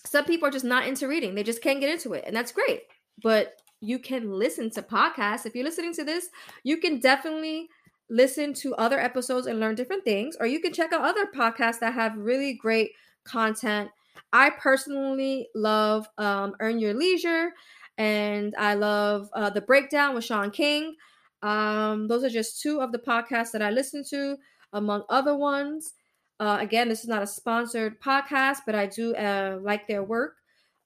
some 0.06 0.24
people 0.24 0.48
are 0.48 0.52
just 0.52 0.64
not 0.64 0.86
into 0.86 1.08
reading. 1.08 1.34
They 1.34 1.42
just 1.42 1.62
can't 1.62 1.80
get 1.80 1.90
into 1.90 2.12
it. 2.12 2.24
And 2.26 2.34
that's 2.34 2.52
great. 2.52 2.82
But 3.22 3.54
you 3.80 3.98
can 3.98 4.30
listen 4.30 4.70
to 4.70 4.82
podcasts. 4.82 5.46
If 5.46 5.54
you're 5.54 5.64
listening 5.64 5.94
to 5.94 6.04
this, 6.04 6.28
you 6.64 6.78
can 6.78 7.00
definitely 7.00 7.68
listen 8.08 8.52
to 8.54 8.74
other 8.74 8.98
episodes 8.98 9.46
and 9.46 9.60
learn 9.60 9.74
different 9.74 10.04
things. 10.04 10.36
Or 10.38 10.46
you 10.46 10.60
can 10.60 10.72
check 10.72 10.92
out 10.92 11.02
other 11.02 11.26
podcasts 11.34 11.78
that 11.80 11.94
have 11.94 12.16
really 12.16 12.54
great 12.54 12.90
content 13.24 13.90
I 14.32 14.50
personally 14.50 15.48
love 15.54 16.08
um, 16.18 16.54
Earn 16.60 16.78
Your 16.78 16.94
Leisure, 16.94 17.52
and 17.98 18.54
I 18.58 18.74
love 18.74 19.28
uh, 19.34 19.50
The 19.50 19.60
Breakdown 19.60 20.14
with 20.14 20.24
Shaun 20.24 20.50
King. 20.50 20.94
Um, 21.42 22.06
those 22.06 22.22
are 22.22 22.30
just 22.30 22.60
two 22.60 22.80
of 22.80 22.92
the 22.92 22.98
podcasts 22.98 23.50
that 23.52 23.62
I 23.62 23.70
listen 23.70 24.04
to, 24.10 24.36
among 24.72 25.02
other 25.08 25.36
ones. 25.36 25.94
Uh, 26.40 26.56
again, 26.60 26.88
this 26.88 27.00
is 27.00 27.08
not 27.08 27.22
a 27.22 27.26
sponsored 27.26 28.00
podcast, 28.00 28.58
but 28.66 28.74
I 28.74 28.86
do 28.86 29.14
uh, 29.14 29.58
like 29.60 29.86
their 29.86 30.02
work. 30.02 30.36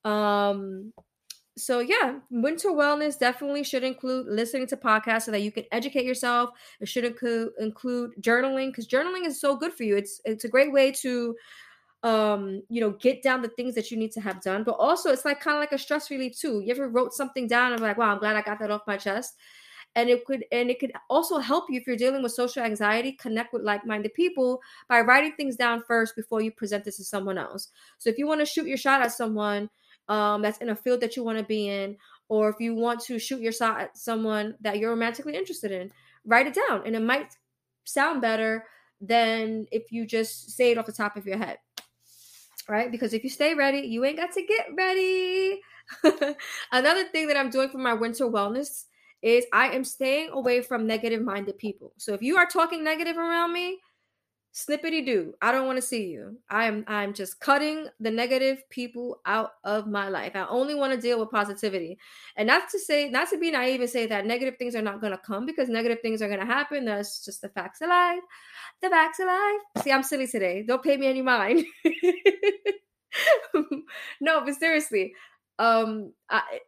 Um, 0.05 0.93
so 1.57 1.79
yeah, 1.79 2.19
winter 2.31 2.71
wellness 2.71 3.19
definitely 3.19 3.63
should 3.63 3.85
include 3.85 4.27
listening 4.27 4.67
to 4.67 4.77
podcasts 4.77 5.23
so 5.23 5.31
that 5.31 5.43
you 5.43 5.53
can 5.53 5.65
educate 5.71 6.05
yourself. 6.05 6.51
It 6.81 6.89
should 6.89 7.05
include 7.05 7.51
include 7.61 8.13
journaling 8.21 8.71
because 8.71 8.89
journaling 8.89 9.25
is 9.25 9.41
so 9.41 9.57
good 9.57 9.73
for 9.73 9.85
you. 9.85 9.97
It's 9.97 10.21
it's 10.25 10.45
a 10.45 10.49
great 10.49 10.73
way 10.73 10.91
to 10.91 11.37
um 12.05 12.61
you 12.69 12.83
know 12.83 12.91
get 12.91 13.23
down 13.23 13.41
the 13.41 13.49
things 13.49 13.75
that 13.75 13.91
you 13.91 13.97
need 13.97 14.13
to 14.13 14.21
have 14.21 14.43
done 14.43 14.63
but 14.63 14.73
also 14.73 15.11
it's 15.11 15.25
like 15.25 15.41
kind 15.41 15.57
of 15.57 15.61
like 15.61 15.73
a 15.73 15.79
stress 15.79 16.11
relief 16.11 16.39
too 16.39 16.61
you 16.61 16.71
ever 16.71 16.87
wrote 16.89 17.15
something 17.15 17.49
down 17.49 17.73
and 17.73 17.81
like 17.81 17.97
wow 17.97 18.13
i'm 18.13 18.19
glad 18.19 18.37
i 18.37 18.43
got 18.43 18.59
that 18.59 18.71
off 18.71 18.83
my 18.87 18.99
chest 18.99 19.35
and 19.97 20.09
it 20.09 20.25
could 20.25 20.45
and 20.53 20.71
it 20.71 20.79
could 20.79 20.93
also 21.09 21.39
help 21.39 21.65
you 21.69 21.79
if 21.79 21.87
you're 21.87 21.97
dealing 21.97 22.23
with 22.23 22.33
social 22.33 22.63
anxiety 22.63 23.13
connect 23.13 23.53
with 23.53 23.63
like-minded 23.63 24.13
people 24.15 24.61
by 24.89 25.01
writing 25.01 25.33
things 25.37 25.57
down 25.57 25.83
first 25.87 26.17
before 26.17 26.41
you 26.41 26.51
present 26.51 26.85
this 26.85 26.97
to 26.97 27.05
someone 27.05 27.39
else 27.39 27.69
so 27.99 28.11
if 28.11 28.19
you 28.19 28.27
want 28.27 28.41
to 28.41 28.47
shoot 28.47 28.67
your 28.67 28.77
shot 28.77 29.01
at 29.01 29.13
someone 29.13 29.69
um, 30.09 30.43
that's 30.43 30.59
in 30.59 30.71
a 30.71 30.77
field 30.77 31.01
that 31.01 31.17
you 31.17 31.25
want 31.25 31.39
to 31.39 31.45
be 31.45 31.69
in 31.69 31.97
or 32.29 32.49
if 32.49 32.57
you 32.59 32.75
want 32.75 33.01
to 33.01 33.19
shoot 33.19 33.41
your 33.41 33.53
shot 33.53 33.81
at 33.81 33.97
someone 33.97 34.55
that 34.61 34.79
you're 34.79 34.91
romantically 34.91 35.35
interested 35.35 35.71
in 35.71 35.91
write 36.25 36.47
it 36.47 36.57
down 36.69 36.83
and 36.85 36.95
it 36.95 37.03
might 37.03 37.37
sound 37.85 38.21
better 38.21 38.65
than 39.01 39.67
if 39.71 39.93
you 39.93 40.07
just 40.07 40.51
say 40.51 40.71
it 40.71 40.79
off 40.79 40.87
the 40.87 40.93
top 40.93 41.17
of 41.17 41.27
your 41.27 41.39
head 41.39 41.59
right? 42.69 42.91
Because 42.91 43.13
if 43.13 43.25
you 43.25 43.31
stay 43.31 43.55
ready, 43.55 43.81
you 43.81 44.05
ain't 44.05 44.17
got 44.17 44.33
to 44.33 44.43
get 44.43 44.69
ready. 44.77 45.61
Another 46.73 47.05
thing 47.05 47.27
that 47.29 47.37
I'm 47.37 47.51
doing 47.51 47.69
for 47.69 47.79
my 47.79 47.93
winter 47.93 48.25
wellness 48.25 48.85
is 49.25 49.47
I 49.55 49.71
am 49.71 49.85
staying 49.85 50.31
away 50.31 50.61
from 50.61 50.87
negative 50.87 51.23
minded 51.23 51.57
people. 51.57 51.95
So 51.97 52.13
if 52.13 52.21
you 52.21 52.37
are 52.37 52.47
talking 52.47 52.85
negative 52.85 53.17
around 53.17 53.55
me, 53.55 53.79
snippety 54.53 55.05
do. 55.05 55.33
I 55.41 55.51
don't 55.51 55.67
want 55.67 55.79
to 55.79 55.83
see 55.83 56.09
you. 56.09 56.39
I'm 56.51 56.85
I'm 56.87 57.15
just 57.15 57.41
cutting 57.41 57.89
the 58.01 58.11
negative 58.11 58.63
people 58.69 59.21
out 59.25 59.53
of 59.65 59.87
my 59.87 60.11
life. 60.11 60.33
I 60.37 60.47
only 60.47 60.75
want 60.75 60.93
to 60.93 61.01
deal 61.01 61.19
with 61.19 61.31
positivity. 61.31 61.99
And 62.37 62.47
not 62.47 62.69
to 62.69 62.79
say, 62.79 63.09
not 63.09 63.31
to 63.31 63.39
be 63.39 63.51
naive 63.51 63.81
and 63.81 63.89
say 63.89 64.07
that 64.07 64.27
negative 64.27 64.57
things 64.59 64.77
are 64.77 64.83
not 64.83 65.01
gonna 65.01 65.19
come 65.19 65.47
because 65.47 65.71
negative 65.71 66.01
things 66.03 66.21
are 66.21 66.29
gonna 66.29 66.45
happen. 66.45 66.85
That's 66.85 67.25
just 67.25 67.41
the 67.41 67.49
facts 67.49 67.81
of 67.81 67.89
life. 67.89 68.21
The 68.83 68.91
facts 68.91 69.21
of 69.21 69.27
life. 69.27 69.85
See, 69.85 69.91
I'm 69.91 70.03
silly 70.03 70.27
today. 70.27 70.65
Don't 70.69 70.83
pay 70.83 70.99
me 70.99 71.07
any 71.07 71.23
mind. 71.23 71.65
no, 74.21 74.45
but 74.45 74.55
seriously, 74.55 75.15
um, 75.59 76.13
I 76.29 76.61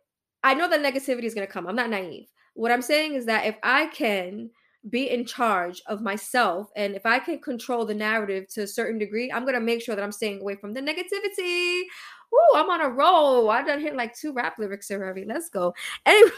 I 0.43 0.55
know 0.55 0.71
that 0.71 0.81
negativity 0.81 1.25
is 1.25 1.35
gonna 1.35 1.47
come. 1.47 1.67
I'm 1.67 1.77
not 1.77 1.91
naive. 1.91 2.29
What 2.57 2.73
I'm 2.73 2.83
saying 2.83 3.15
is 3.15 3.27
that 3.27 3.47
if 3.47 3.57
I 3.63 3.87
can 3.87 4.51
be 4.89 5.11
in 5.11 5.25
charge 5.25 5.83
of 5.87 6.01
myself 6.01 6.71
and 6.77 6.95
if 6.95 7.05
i 7.05 7.19
can 7.19 7.41
control 7.41 7.85
the 7.85 7.95
narrative 7.95 8.47
to 8.49 8.63
a 8.63 8.67
certain 8.67 8.99
degree 8.99 9.33
i'm 9.33 9.45
to 9.45 9.61
make 9.61 9.83
sure 9.83 9.97
that 9.97 10.03
i'm 10.05 10.13
staying 10.13 10.41
away 10.41 10.55
from 10.55 10.75
the 10.75 10.81
negativity. 10.81 11.83
Ooh, 12.35 12.57
i'm 12.57 12.71
on 12.71 12.81
a 12.81 12.89
roll. 12.89 13.51
I 13.51 13.63
done 13.63 13.81
hit 13.81 13.97
like 13.97 14.15
two 14.15 14.33
rap 14.33 14.59
lyrics 14.59 14.91
already. 14.91 15.25
Let's 15.25 15.49
go. 15.49 15.75
Anyway 16.07 16.31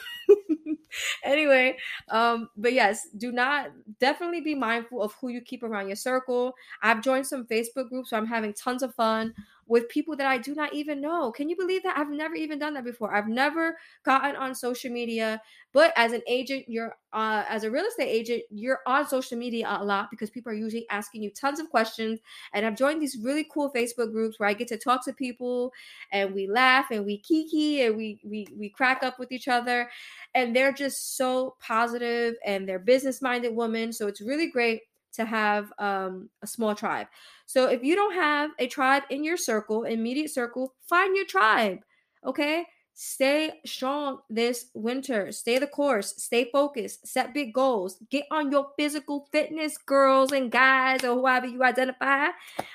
anyway 1.22 1.76
um 2.08 2.48
but 2.56 2.72
yes 2.72 3.08
do 3.18 3.30
not 3.30 3.70
definitely 4.00 4.40
be 4.40 4.54
mindful 4.54 5.02
of 5.02 5.14
who 5.20 5.28
you 5.28 5.40
keep 5.42 5.62
around 5.62 5.86
your 5.86 5.96
circle. 5.96 6.54
I've 6.82 7.02
joined 7.02 7.26
some 7.26 7.44
facebook 7.46 7.90
groups 7.90 8.10
so 8.10 8.16
i'm 8.16 8.26
having 8.26 8.54
tons 8.54 8.82
of 8.82 8.94
fun 8.94 9.34
with 9.68 9.88
people 9.88 10.16
that 10.16 10.26
I 10.26 10.38
do 10.38 10.54
not 10.54 10.72
even 10.72 11.00
know. 11.00 11.30
Can 11.30 11.48
you 11.48 11.56
believe 11.56 11.82
that? 11.82 11.96
I've 11.96 12.10
never 12.10 12.34
even 12.34 12.58
done 12.58 12.74
that 12.74 12.84
before. 12.84 13.14
I've 13.14 13.28
never 13.28 13.76
gotten 14.02 14.34
on 14.34 14.54
social 14.54 14.90
media, 14.90 15.40
but 15.72 15.92
as 15.96 16.12
an 16.12 16.22
agent, 16.26 16.64
you're 16.68 16.96
uh, 17.12 17.44
as 17.48 17.64
a 17.64 17.70
real 17.70 17.84
estate 17.84 18.08
agent, 18.08 18.42
you're 18.50 18.80
on 18.86 19.06
social 19.06 19.38
media 19.38 19.66
a 19.80 19.84
lot 19.84 20.08
because 20.10 20.30
people 20.30 20.50
are 20.50 20.54
usually 20.54 20.86
asking 20.90 21.22
you 21.22 21.30
tons 21.30 21.60
of 21.60 21.70
questions. 21.70 22.18
And 22.52 22.66
I've 22.66 22.76
joined 22.76 23.00
these 23.00 23.18
really 23.22 23.46
cool 23.50 23.72
Facebook 23.72 24.12
groups 24.12 24.38
where 24.38 24.48
I 24.48 24.54
get 24.54 24.68
to 24.68 24.78
talk 24.78 25.04
to 25.04 25.12
people 25.12 25.72
and 26.12 26.34
we 26.34 26.46
laugh 26.46 26.86
and 26.90 27.04
we 27.04 27.18
kiki 27.18 27.82
and 27.82 27.96
we 27.96 28.20
we 28.24 28.46
we 28.56 28.68
crack 28.70 29.02
up 29.02 29.18
with 29.18 29.32
each 29.32 29.48
other. 29.48 29.90
And 30.34 30.54
they're 30.56 30.72
just 30.72 31.16
so 31.16 31.56
positive 31.60 32.34
and 32.44 32.68
they're 32.68 32.78
business 32.78 33.22
minded 33.22 33.54
women. 33.54 33.92
So 33.92 34.06
it's 34.06 34.20
really 34.20 34.50
great 34.50 34.82
to 35.14 35.24
have 35.24 35.72
um, 35.78 36.28
a 36.42 36.46
small 36.46 36.74
tribe. 36.74 37.06
So 37.46 37.68
if 37.68 37.82
you 37.82 37.94
don't 37.94 38.14
have 38.14 38.50
a 38.58 38.66
tribe 38.66 39.04
in 39.10 39.24
your 39.24 39.36
circle, 39.36 39.84
immediate 39.84 40.30
circle, 40.30 40.74
find 40.88 41.16
your 41.16 41.26
tribe. 41.26 41.80
Okay. 42.24 42.66
Stay 43.00 43.52
strong 43.64 44.18
this 44.28 44.66
winter. 44.74 45.30
Stay 45.30 45.58
the 45.58 45.68
course. 45.68 46.14
Stay 46.16 46.50
focused. 46.50 47.06
Set 47.06 47.32
big 47.32 47.54
goals. 47.54 47.96
Get 48.10 48.24
on 48.32 48.50
your 48.50 48.70
physical 48.76 49.28
fitness, 49.30 49.78
girls 49.78 50.32
and 50.32 50.50
guys, 50.50 51.04
or 51.04 51.14
whoever 51.14 51.46
you 51.46 51.62
identify. 51.62 52.26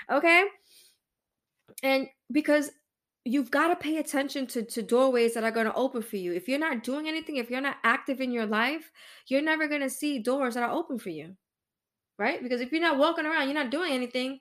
Okay. 0.10 0.46
And 1.84 2.08
because 2.32 2.72
you've 3.26 3.52
got 3.52 3.68
to 3.68 3.76
pay 3.76 3.98
attention 3.98 4.48
to, 4.48 4.64
to 4.64 4.82
doorways 4.82 5.34
that 5.34 5.44
are 5.44 5.52
going 5.52 5.66
to 5.66 5.74
open 5.76 6.02
for 6.02 6.18
you. 6.18 6.34
If 6.34 6.48
you're 6.48 6.60
not 6.60 6.84
doing 6.84 7.08
anything, 7.08 7.38
if 7.38 7.50
you're 7.50 7.62
not 7.62 7.78
active 7.84 8.20
in 8.20 8.32
your 8.32 8.46
life, 8.46 8.92
you're 9.28 9.42
never 9.42 9.68
going 9.68 9.82
to 9.82 9.90
see 9.90 10.20
doors 10.20 10.56
that 10.56 10.64
are 10.64 10.72
open 10.72 11.00
for 11.00 11.10
you. 11.10 11.36
Right? 12.18 12.42
Because 12.42 12.62
if 12.62 12.72
you're 12.72 12.82
not 12.82 12.98
walking 12.98 13.26
around, 13.26 13.48
you're 13.48 13.56
not 13.56 13.72
doing 13.72 13.92
anything, 13.92 14.40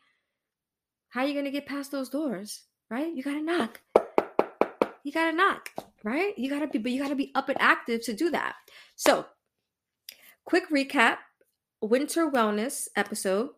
how 1.09 1.23
are 1.23 1.27
you 1.27 1.33
going 1.33 1.47
to 1.47 1.51
get 1.51 1.67
past 1.67 1.91
those 1.91 2.09
doors? 2.09 2.63
Right? 2.91 3.15
You 3.15 3.23
got 3.23 3.35
to 3.35 3.43
knock. 3.43 3.81
You 5.05 5.13
got 5.13 5.31
to 5.31 5.37
knock, 5.37 5.71
right? 6.05 6.39
You 6.39 6.49
got 6.49 6.61
to 6.61 6.69
be 6.69 6.79
but 6.79 6.93
you 6.93 7.03
got 7.03 7.09
to 7.09 7.17
be 7.17 7.33
up 7.35 7.49
and 7.49 7.61
active 7.61 8.05
to 8.05 8.13
do 8.13 8.31
that. 8.31 8.55
So, 8.95 9.27
quick 10.45 10.71
recap, 10.71 11.19
winter 11.81 12.31
wellness 12.31 12.89
episode. 12.95 13.51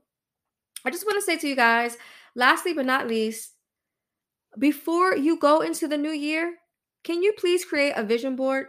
I 0.85 0.91
just 0.91 1.05
want 1.05 1.17
to 1.17 1.23
say 1.23 1.37
to 1.37 1.49
you 1.49 1.57
guys, 1.57 1.97
lastly 2.35 2.73
but 2.73 2.87
not 2.87 3.09
least, 3.09 3.53
before 4.59 5.17
you 5.17 5.39
go 5.39 5.61
into 5.61 5.87
the 5.89 5.99
new 5.99 6.13
year, 6.13 6.55
can 7.03 7.23
you 7.23 7.33
please 7.35 7.65
create 7.65 7.93
a 7.97 8.05
vision 8.05 8.37
board? 8.37 8.69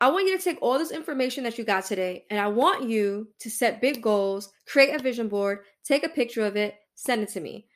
I 0.00 0.10
want 0.10 0.26
you 0.26 0.36
to 0.36 0.42
take 0.42 0.58
all 0.60 0.78
this 0.78 0.90
information 0.90 1.44
that 1.44 1.56
you 1.56 1.64
got 1.64 1.84
today 1.84 2.24
and 2.30 2.40
I 2.40 2.48
want 2.48 2.88
you 2.88 3.28
to 3.40 3.50
set 3.50 3.80
big 3.80 4.02
goals, 4.02 4.52
create 4.66 4.94
a 4.94 5.02
vision 5.02 5.28
board, 5.28 5.60
take 5.84 6.04
a 6.04 6.08
picture 6.08 6.44
of 6.44 6.56
it, 6.56 6.74
send 6.94 7.22
it 7.22 7.30
to 7.30 7.40
me. 7.40 7.66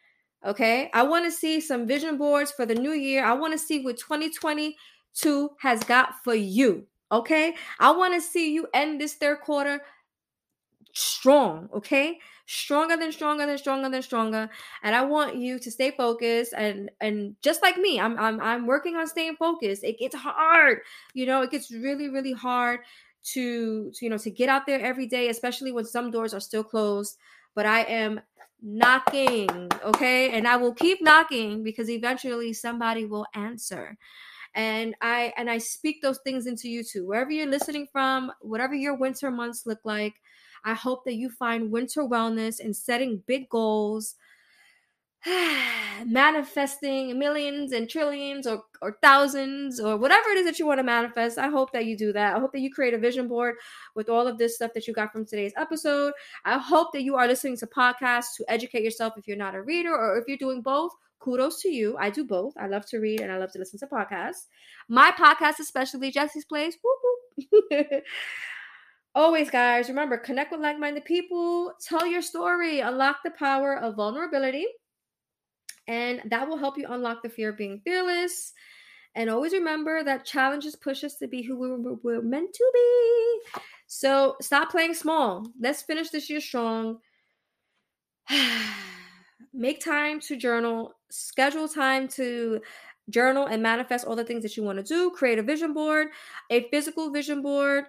Okay? 0.44 0.90
I 0.92 1.02
want 1.04 1.24
to 1.24 1.32
see 1.32 1.60
some 1.60 1.86
vision 1.86 2.18
boards 2.18 2.52
for 2.52 2.66
the 2.66 2.74
new 2.74 2.92
year. 2.92 3.24
I 3.24 3.32
want 3.32 3.52
to 3.52 3.58
see 3.58 3.82
what 3.84 3.98
2022 3.98 5.50
has 5.60 5.84
got 5.84 6.14
for 6.24 6.34
you. 6.34 6.86
Okay? 7.10 7.54
I 7.78 7.92
want 7.92 8.14
to 8.14 8.20
see 8.20 8.52
you 8.52 8.66
end 8.74 9.00
this 9.00 9.14
third 9.14 9.40
quarter 9.40 9.80
strong, 10.92 11.68
okay? 11.72 12.18
Stronger 12.50 12.96
than 12.96 13.12
stronger 13.12 13.44
than 13.44 13.58
stronger 13.58 13.90
than 13.90 14.00
stronger. 14.00 14.48
And 14.82 14.96
I 14.96 15.04
want 15.04 15.36
you 15.36 15.58
to 15.58 15.70
stay 15.70 15.90
focused 15.90 16.54
and 16.56 16.90
and 16.98 17.36
just 17.42 17.60
like 17.60 17.76
me, 17.76 18.00
I'm 18.00 18.18
I'm 18.18 18.40
I'm 18.40 18.66
working 18.66 18.96
on 18.96 19.06
staying 19.06 19.36
focused. 19.36 19.84
It 19.84 19.98
gets 19.98 20.14
hard. 20.16 20.78
You 21.12 21.26
know, 21.26 21.42
it 21.42 21.50
gets 21.50 21.70
really 21.70 22.08
really 22.08 22.32
hard 22.32 22.80
to, 23.34 23.90
to 23.90 24.04
you 24.04 24.08
know 24.08 24.16
to 24.16 24.30
get 24.30 24.48
out 24.48 24.64
there 24.64 24.80
every 24.80 25.06
day, 25.06 25.28
especially 25.28 25.72
when 25.72 25.84
some 25.84 26.10
doors 26.10 26.32
are 26.32 26.40
still 26.40 26.64
closed. 26.64 27.18
But 27.54 27.66
I 27.66 27.80
am 27.82 28.18
knocking, 28.62 29.70
okay? 29.84 30.30
And 30.30 30.48
I 30.48 30.56
will 30.56 30.72
keep 30.72 31.02
knocking 31.02 31.62
because 31.62 31.90
eventually 31.90 32.54
somebody 32.54 33.04
will 33.04 33.26
answer 33.34 33.98
and 34.54 34.94
i 35.02 35.32
and 35.36 35.50
i 35.50 35.58
speak 35.58 36.00
those 36.00 36.18
things 36.24 36.46
into 36.46 36.68
you 36.68 36.82
too 36.82 37.06
wherever 37.06 37.30
you're 37.30 37.46
listening 37.46 37.86
from 37.92 38.32
whatever 38.40 38.74
your 38.74 38.96
winter 38.96 39.30
months 39.30 39.66
look 39.66 39.78
like 39.84 40.14
I 40.64 40.74
hope 40.74 41.04
that 41.04 41.14
you 41.14 41.30
find 41.30 41.70
winter 41.70 42.02
wellness 42.02 42.60
and 42.60 42.74
setting 42.74 43.22
big 43.26 43.48
goals, 43.48 44.16
manifesting 46.06 47.18
millions 47.18 47.72
and 47.72 47.88
trillions 47.88 48.46
or, 48.46 48.62
or 48.80 48.98
thousands 49.02 49.80
or 49.80 49.96
whatever 49.96 50.30
it 50.30 50.38
is 50.38 50.46
that 50.46 50.58
you 50.58 50.66
want 50.66 50.78
to 50.78 50.84
manifest. 50.84 51.38
I 51.38 51.48
hope 51.48 51.72
that 51.72 51.86
you 51.86 51.96
do 51.96 52.12
that. 52.12 52.36
I 52.36 52.40
hope 52.40 52.52
that 52.52 52.60
you 52.60 52.72
create 52.72 52.94
a 52.94 52.98
vision 52.98 53.28
board 53.28 53.56
with 53.94 54.08
all 54.08 54.26
of 54.26 54.38
this 54.38 54.56
stuff 54.56 54.72
that 54.74 54.86
you 54.86 54.94
got 54.94 55.12
from 55.12 55.26
today's 55.26 55.52
episode. 55.56 56.12
I 56.44 56.58
hope 56.58 56.92
that 56.92 57.02
you 57.02 57.16
are 57.16 57.26
listening 57.26 57.56
to 57.58 57.66
podcasts 57.66 58.36
to 58.36 58.44
educate 58.48 58.84
yourself 58.84 59.14
if 59.16 59.26
you're 59.26 59.36
not 59.36 59.54
a 59.54 59.62
reader 59.62 59.94
or 59.94 60.18
if 60.18 60.24
you're 60.28 60.36
doing 60.36 60.62
both 60.62 60.92
kudos 61.20 61.60
to 61.62 61.68
you. 61.68 61.96
I 61.98 62.10
do 62.10 62.24
both. 62.24 62.54
I 62.56 62.66
love 62.66 62.86
to 62.86 62.98
read 62.98 63.20
and 63.20 63.32
I 63.32 63.38
love 63.38 63.52
to 63.52 63.58
listen 63.58 63.78
to 63.80 63.86
podcasts. 63.86 64.46
My 64.88 65.10
podcast, 65.12 65.58
especially 65.60 66.10
Jessie's 66.10 66.44
Place. 66.44 66.76
Always, 69.18 69.50
guys, 69.50 69.88
remember 69.88 70.16
connect 70.16 70.52
with 70.52 70.60
like 70.60 70.78
minded 70.78 71.04
people, 71.04 71.74
tell 71.80 72.06
your 72.06 72.22
story, 72.22 72.78
unlock 72.78 73.16
the 73.24 73.32
power 73.32 73.76
of 73.76 73.96
vulnerability, 73.96 74.64
and 75.88 76.22
that 76.26 76.46
will 76.46 76.56
help 76.56 76.78
you 76.78 76.86
unlock 76.88 77.24
the 77.24 77.28
fear 77.28 77.48
of 77.48 77.56
being 77.56 77.80
fearless. 77.82 78.52
And 79.16 79.28
always 79.28 79.52
remember 79.52 80.04
that 80.04 80.24
challenges 80.24 80.76
push 80.76 81.02
us 81.02 81.16
to 81.16 81.26
be 81.26 81.42
who 81.42 81.58
we're, 81.58 81.94
we're 82.04 82.22
meant 82.22 82.52
to 82.52 82.70
be. 82.72 83.60
So 83.88 84.36
stop 84.40 84.70
playing 84.70 84.94
small. 84.94 85.44
Let's 85.60 85.82
finish 85.82 86.10
this 86.10 86.30
year 86.30 86.40
strong. 86.40 86.98
Make 89.52 89.84
time 89.84 90.20
to 90.20 90.36
journal, 90.36 90.94
schedule 91.10 91.66
time 91.66 92.06
to 92.10 92.60
journal 93.10 93.46
and 93.46 93.64
manifest 93.64 94.06
all 94.06 94.14
the 94.14 94.22
things 94.22 94.44
that 94.44 94.56
you 94.56 94.62
want 94.62 94.78
to 94.78 94.84
do. 94.84 95.10
Create 95.10 95.40
a 95.40 95.42
vision 95.42 95.74
board, 95.74 96.06
a 96.50 96.68
physical 96.70 97.10
vision 97.10 97.42
board 97.42 97.86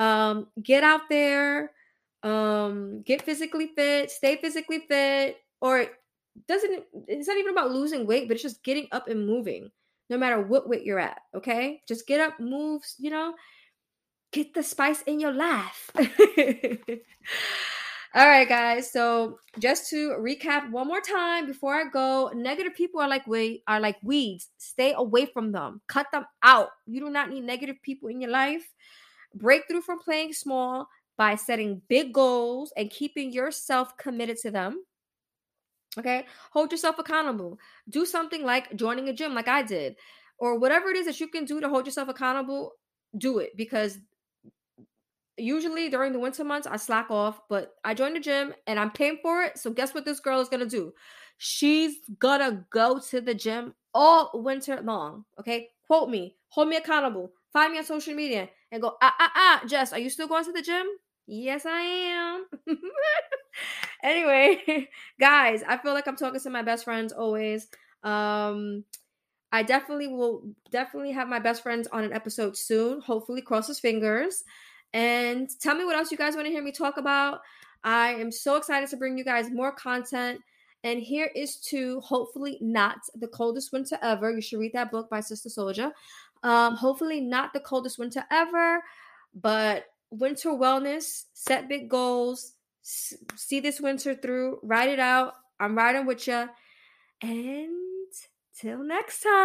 um, 0.00 0.48
get 0.62 0.82
out 0.82 1.02
there, 1.08 1.70
um, 2.22 3.02
get 3.02 3.22
physically 3.22 3.68
fit, 3.76 4.10
stay 4.10 4.36
physically 4.36 4.80
fit, 4.88 5.36
or 5.60 5.86
doesn't 6.48 6.84
it's 7.06 7.28
not 7.28 7.36
even 7.36 7.52
about 7.52 7.70
losing 7.70 8.06
weight, 8.06 8.26
but 8.26 8.34
it's 8.34 8.42
just 8.42 8.64
getting 8.64 8.88
up 8.92 9.08
and 9.08 9.26
moving, 9.26 9.70
no 10.08 10.16
matter 10.16 10.40
what 10.40 10.68
weight 10.68 10.84
you're 10.84 10.98
at. 10.98 11.20
Okay, 11.36 11.82
just 11.86 12.06
get 12.06 12.18
up, 12.18 12.40
move, 12.40 12.82
you 12.98 13.10
know, 13.10 13.34
get 14.32 14.54
the 14.54 14.62
spice 14.62 15.02
in 15.02 15.20
your 15.20 15.32
life. 15.32 15.90
All 18.12 18.26
right, 18.26 18.48
guys. 18.48 18.90
So 18.90 19.38
just 19.60 19.88
to 19.90 20.16
recap 20.18 20.68
one 20.70 20.88
more 20.88 21.00
time 21.00 21.46
before 21.46 21.74
I 21.74 21.84
go, 21.92 22.32
negative 22.34 22.74
people 22.74 23.00
are 23.00 23.08
like 23.08 23.24
we 23.26 23.62
are 23.68 23.78
like 23.78 23.98
weeds. 24.02 24.48
Stay 24.56 24.94
away 24.96 25.26
from 25.26 25.52
them. 25.52 25.80
Cut 25.86 26.06
them 26.10 26.24
out. 26.42 26.70
You 26.86 27.00
do 27.00 27.10
not 27.10 27.30
need 27.30 27.44
negative 27.44 27.76
people 27.82 28.08
in 28.08 28.20
your 28.20 28.30
life. 28.30 28.68
Breakthrough 29.34 29.80
from 29.80 30.00
playing 30.00 30.32
small 30.32 30.88
by 31.16 31.34
setting 31.34 31.82
big 31.88 32.12
goals 32.14 32.72
and 32.76 32.90
keeping 32.90 33.32
yourself 33.32 33.96
committed 33.96 34.38
to 34.38 34.50
them. 34.50 34.82
Okay. 35.98 36.26
Hold 36.52 36.72
yourself 36.72 36.98
accountable. 36.98 37.58
Do 37.88 38.06
something 38.06 38.44
like 38.44 38.74
joining 38.76 39.08
a 39.08 39.12
gym, 39.12 39.34
like 39.34 39.48
I 39.48 39.62
did, 39.62 39.96
or 40.38 40.58
whatever 40.58 40.88
it 40.88 40.96
is 40.96 41.06
that 41.06 41.20
you 41.20 41.28
can 41.28 41.44
do 41.44 41.60
to 41.60 41.68
hold 41.68 41.86
yourself 41.86 42.08
accountable. 42.08 42.72
Do 43.18 43.38
it 43.38 43.50
because 43.56 43.98
usually 45.36 45.88
during 45.88 46.12
the 46.12 46.18
winter 46.18 46.44
months 46.44 46.66
I 46.66 46.76
slack 46.76 47.10
off, 47.10 47.40
but 47.48 47.74
I 47.84 47.94
joined 47.94 48.16
the 48.16 48.20
gym 48.20 48.54
and 48.66 48.78
I'm 48.78 48.90
paying 48.90 49.18
for 49.22 49.42
it. 49.42 49.58
So 49.58 49.70
guess 49.70 49.94
what 49.94 50.04
this 50.04 50.20
girl 50.20 50.40
is 50.40 50.48
gonna 50.48 50.66
do? 50.66 50.92
She's 51.38 51.96
gonna 52.18 52.64
go 52.70 53.00
to 53.10 53.20
the 53.20 53.34
gym 53.34 53.74
all 53.94 54.30
winter 54.34 54.80
long. 54.82 55.24
Okay, 55.38 55.68
quote 55.86 56.08
me, 56.08 56.36
hold 56.48 56.68
me 56.68 56.76
accountable. 56.76 57.32
Find 57.52 57.72
me 57.72 57.78
on 57.78 57.84
social 57.84 58.14
media 58.14 58.48
and 58.72 58.82
go, 58.82 58.96
ah, 59.02 59.14
ah, 59.18 59.32
ah, 59.34 59.62
Jess, 59.66 59.92
are 59.92 59.98
you 59.98 60.10
still 60.10 60.28
going 60.28 60.44
to 60.44 60.52
the 60.52 60.62
gym? 60.62 60.86
Yes, 61.26 61.64
I 61.66 61.80
am. 61.80 62.46
anyway, 64.02 64.88
guys, 65.20 65.62
I 65.66 65.78
feel 65.78 65.94
like 65.94 66.08
I'm 66.08 66.16
talking 66.16 66.40
to 66.40 66.50
my 66.50 66.62
best 66.62 66.84
friends 66.84 67.12
always. 67.12 67.68
Um, 68.02 68.84
I 69.52 69.62
definitely 69.62 70.08
will 70.08 70.42
definitely 70.70 71.12
have 71.12 71.28
my 71.28 71.38
best 71.38 71.62
friends 71.62 71.88
on 71.92 72.04
an 72.04 72.12
episode 72.12 72.56
soon. 72.56 73.00
Hopefully, 73.00 73.42
crosses 73.42 73.80
fingers. 73.80 74.44
And 74.92 75.48
tell 75.60 75.74
me 75.76 75.84
what 75.84 75.96
else 75.96 76.10
you 76.10 76.18
guys 76.18 76.34
want 76.34 76.46
to 76.46 76.52
hear 76.52 76.62
me 76.62 76.72
talk 76.72 76.96
about. 76.96 77.40
I 77.84 78.14
am 78.14 78.30
so 78.30 78.56
excited 78.56 78.88
to 78.90 78.96
bring 78.96 79.16
you 79.16 79.24
guys 79.24 79.50
more 79.50 79.72
content. 79.72 80.40
And 80.82 81.00
here 81.00 81.30
is 81.34 81.56
to 81.68 82.00
hopefully 82.00 82.58
not 82.60 82.98
the 83.14 83.28
coldest 83.28 83.72
winter 83.72 83.98
ever. 84.02 84.30
You 84.30 84.40
should 84.40 84.58
read 84.60 84.72
that 84.72 84.90
book 84.90 85.10
by 85.10 85.20
Sister 85.20 85.48
Souljah. 85.48 85.92
Um, 86.42 86.76
hopefully, 86.76 87.20
not 87.20 87.52
the 87.52 87.60
coldest 87.60 87.98
winter 87.98 88.24
ever, 88.30 88.82
but 89.34 89.86
winter 90.10 90.50
wellness, 90.50 91.24
set 91.34 91.68
big 91.68 91.88
goals, 91.88 92.54
s- 92.84 93.14
see 93.36 93.60
this 93.60 93.80
winter 93.80 94.14
through, 94.14 94.58
ride 94.62 94.88
it 94.88 95.00
out. 95.00 95.34
I'm 95.58 95.76
riding 95.76 96.06
with 96.06 96.26
you. 96.26 96.48
And 97.22 98.12
till 98.58 98.82
next 98.82 99.20
time. 99.22 99.40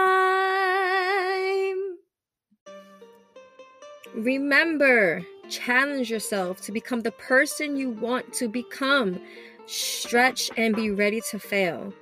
Remember, 4.13 5.21
challenge 5.49 6.09
yourself 6.09 6.61
to 6.61 6.71
become 6.71 7.01
the 7.01 7.11
person 7.11 7.75
you 7.75 7.89
want 7.89 8.31
to 8.33 8.47
become. 8.47 9.19
Stretch 9.65 10.49
and 10.55 10.73
be 10.75 10.91
ready 10.91 11.21
to 11.31 11.39
fail. 11.39 11.93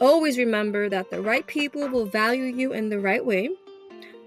Always 0.00 0.36
remember 0.36 0.88
that 0.88 1.10
the 1.10 1.22
right 1.22 1.46
people 1.46 1.86
will 1.88 2.06
value 2.06 2.44
you 2.44 2.72
in 2.72 2.88
the 2.88 2.98
right 2.98 3.24
way 3.24 3.50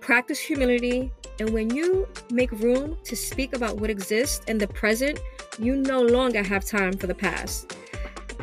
practice 0.07 0.39
humility, 0.39 1.11
and 1.37 1.49
when 1.49 1.69
you 1.69 2.07
make 2.31 2.49
room 2.53 2.97
to 3.03 3.13
speak 3.13 3.53
about 3.53 3.75
what 3.75 3.89
exists 3.89 4.41
in 4.45 4.57
the 4.57 4.65
present, 4.65 5.19
you 5.59 5.75
no 5.75 6.01
longer 6.01 6.41
have 6.41 6.63
time 6.63 6.93
for 6.93 7.07
the 7.07 7.13
past. 7.13 7.75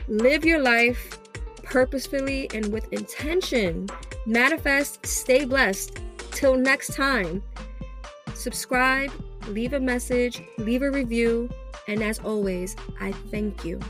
Live 0.07 0.45
your 0.45 0.59
life 0.59 1.19
purposefully 1.63 2.51
and 2.53 2.71
with 2.71 2.93
intention. 2.93 3.89
Manifest, 4.27 5.07
stay 5.07 5.47
blessed. 5.47 6.01
Till 6.33 6.55
next 6.55 6.93
time, 6.93 7.43
subscribe, 8.35 9.11
leave 9.49 9.73
a 9.73 9.81
message, 9.81 10.43
leave 10.59 10.83
a 10.83 10.91
review, 10.91 11.49
and 11.89 12.03
as 12.03 12.19
always, 12.19 12.77
I 13.01 13.13
thank 13.31 13.65
you. 13.65 13.81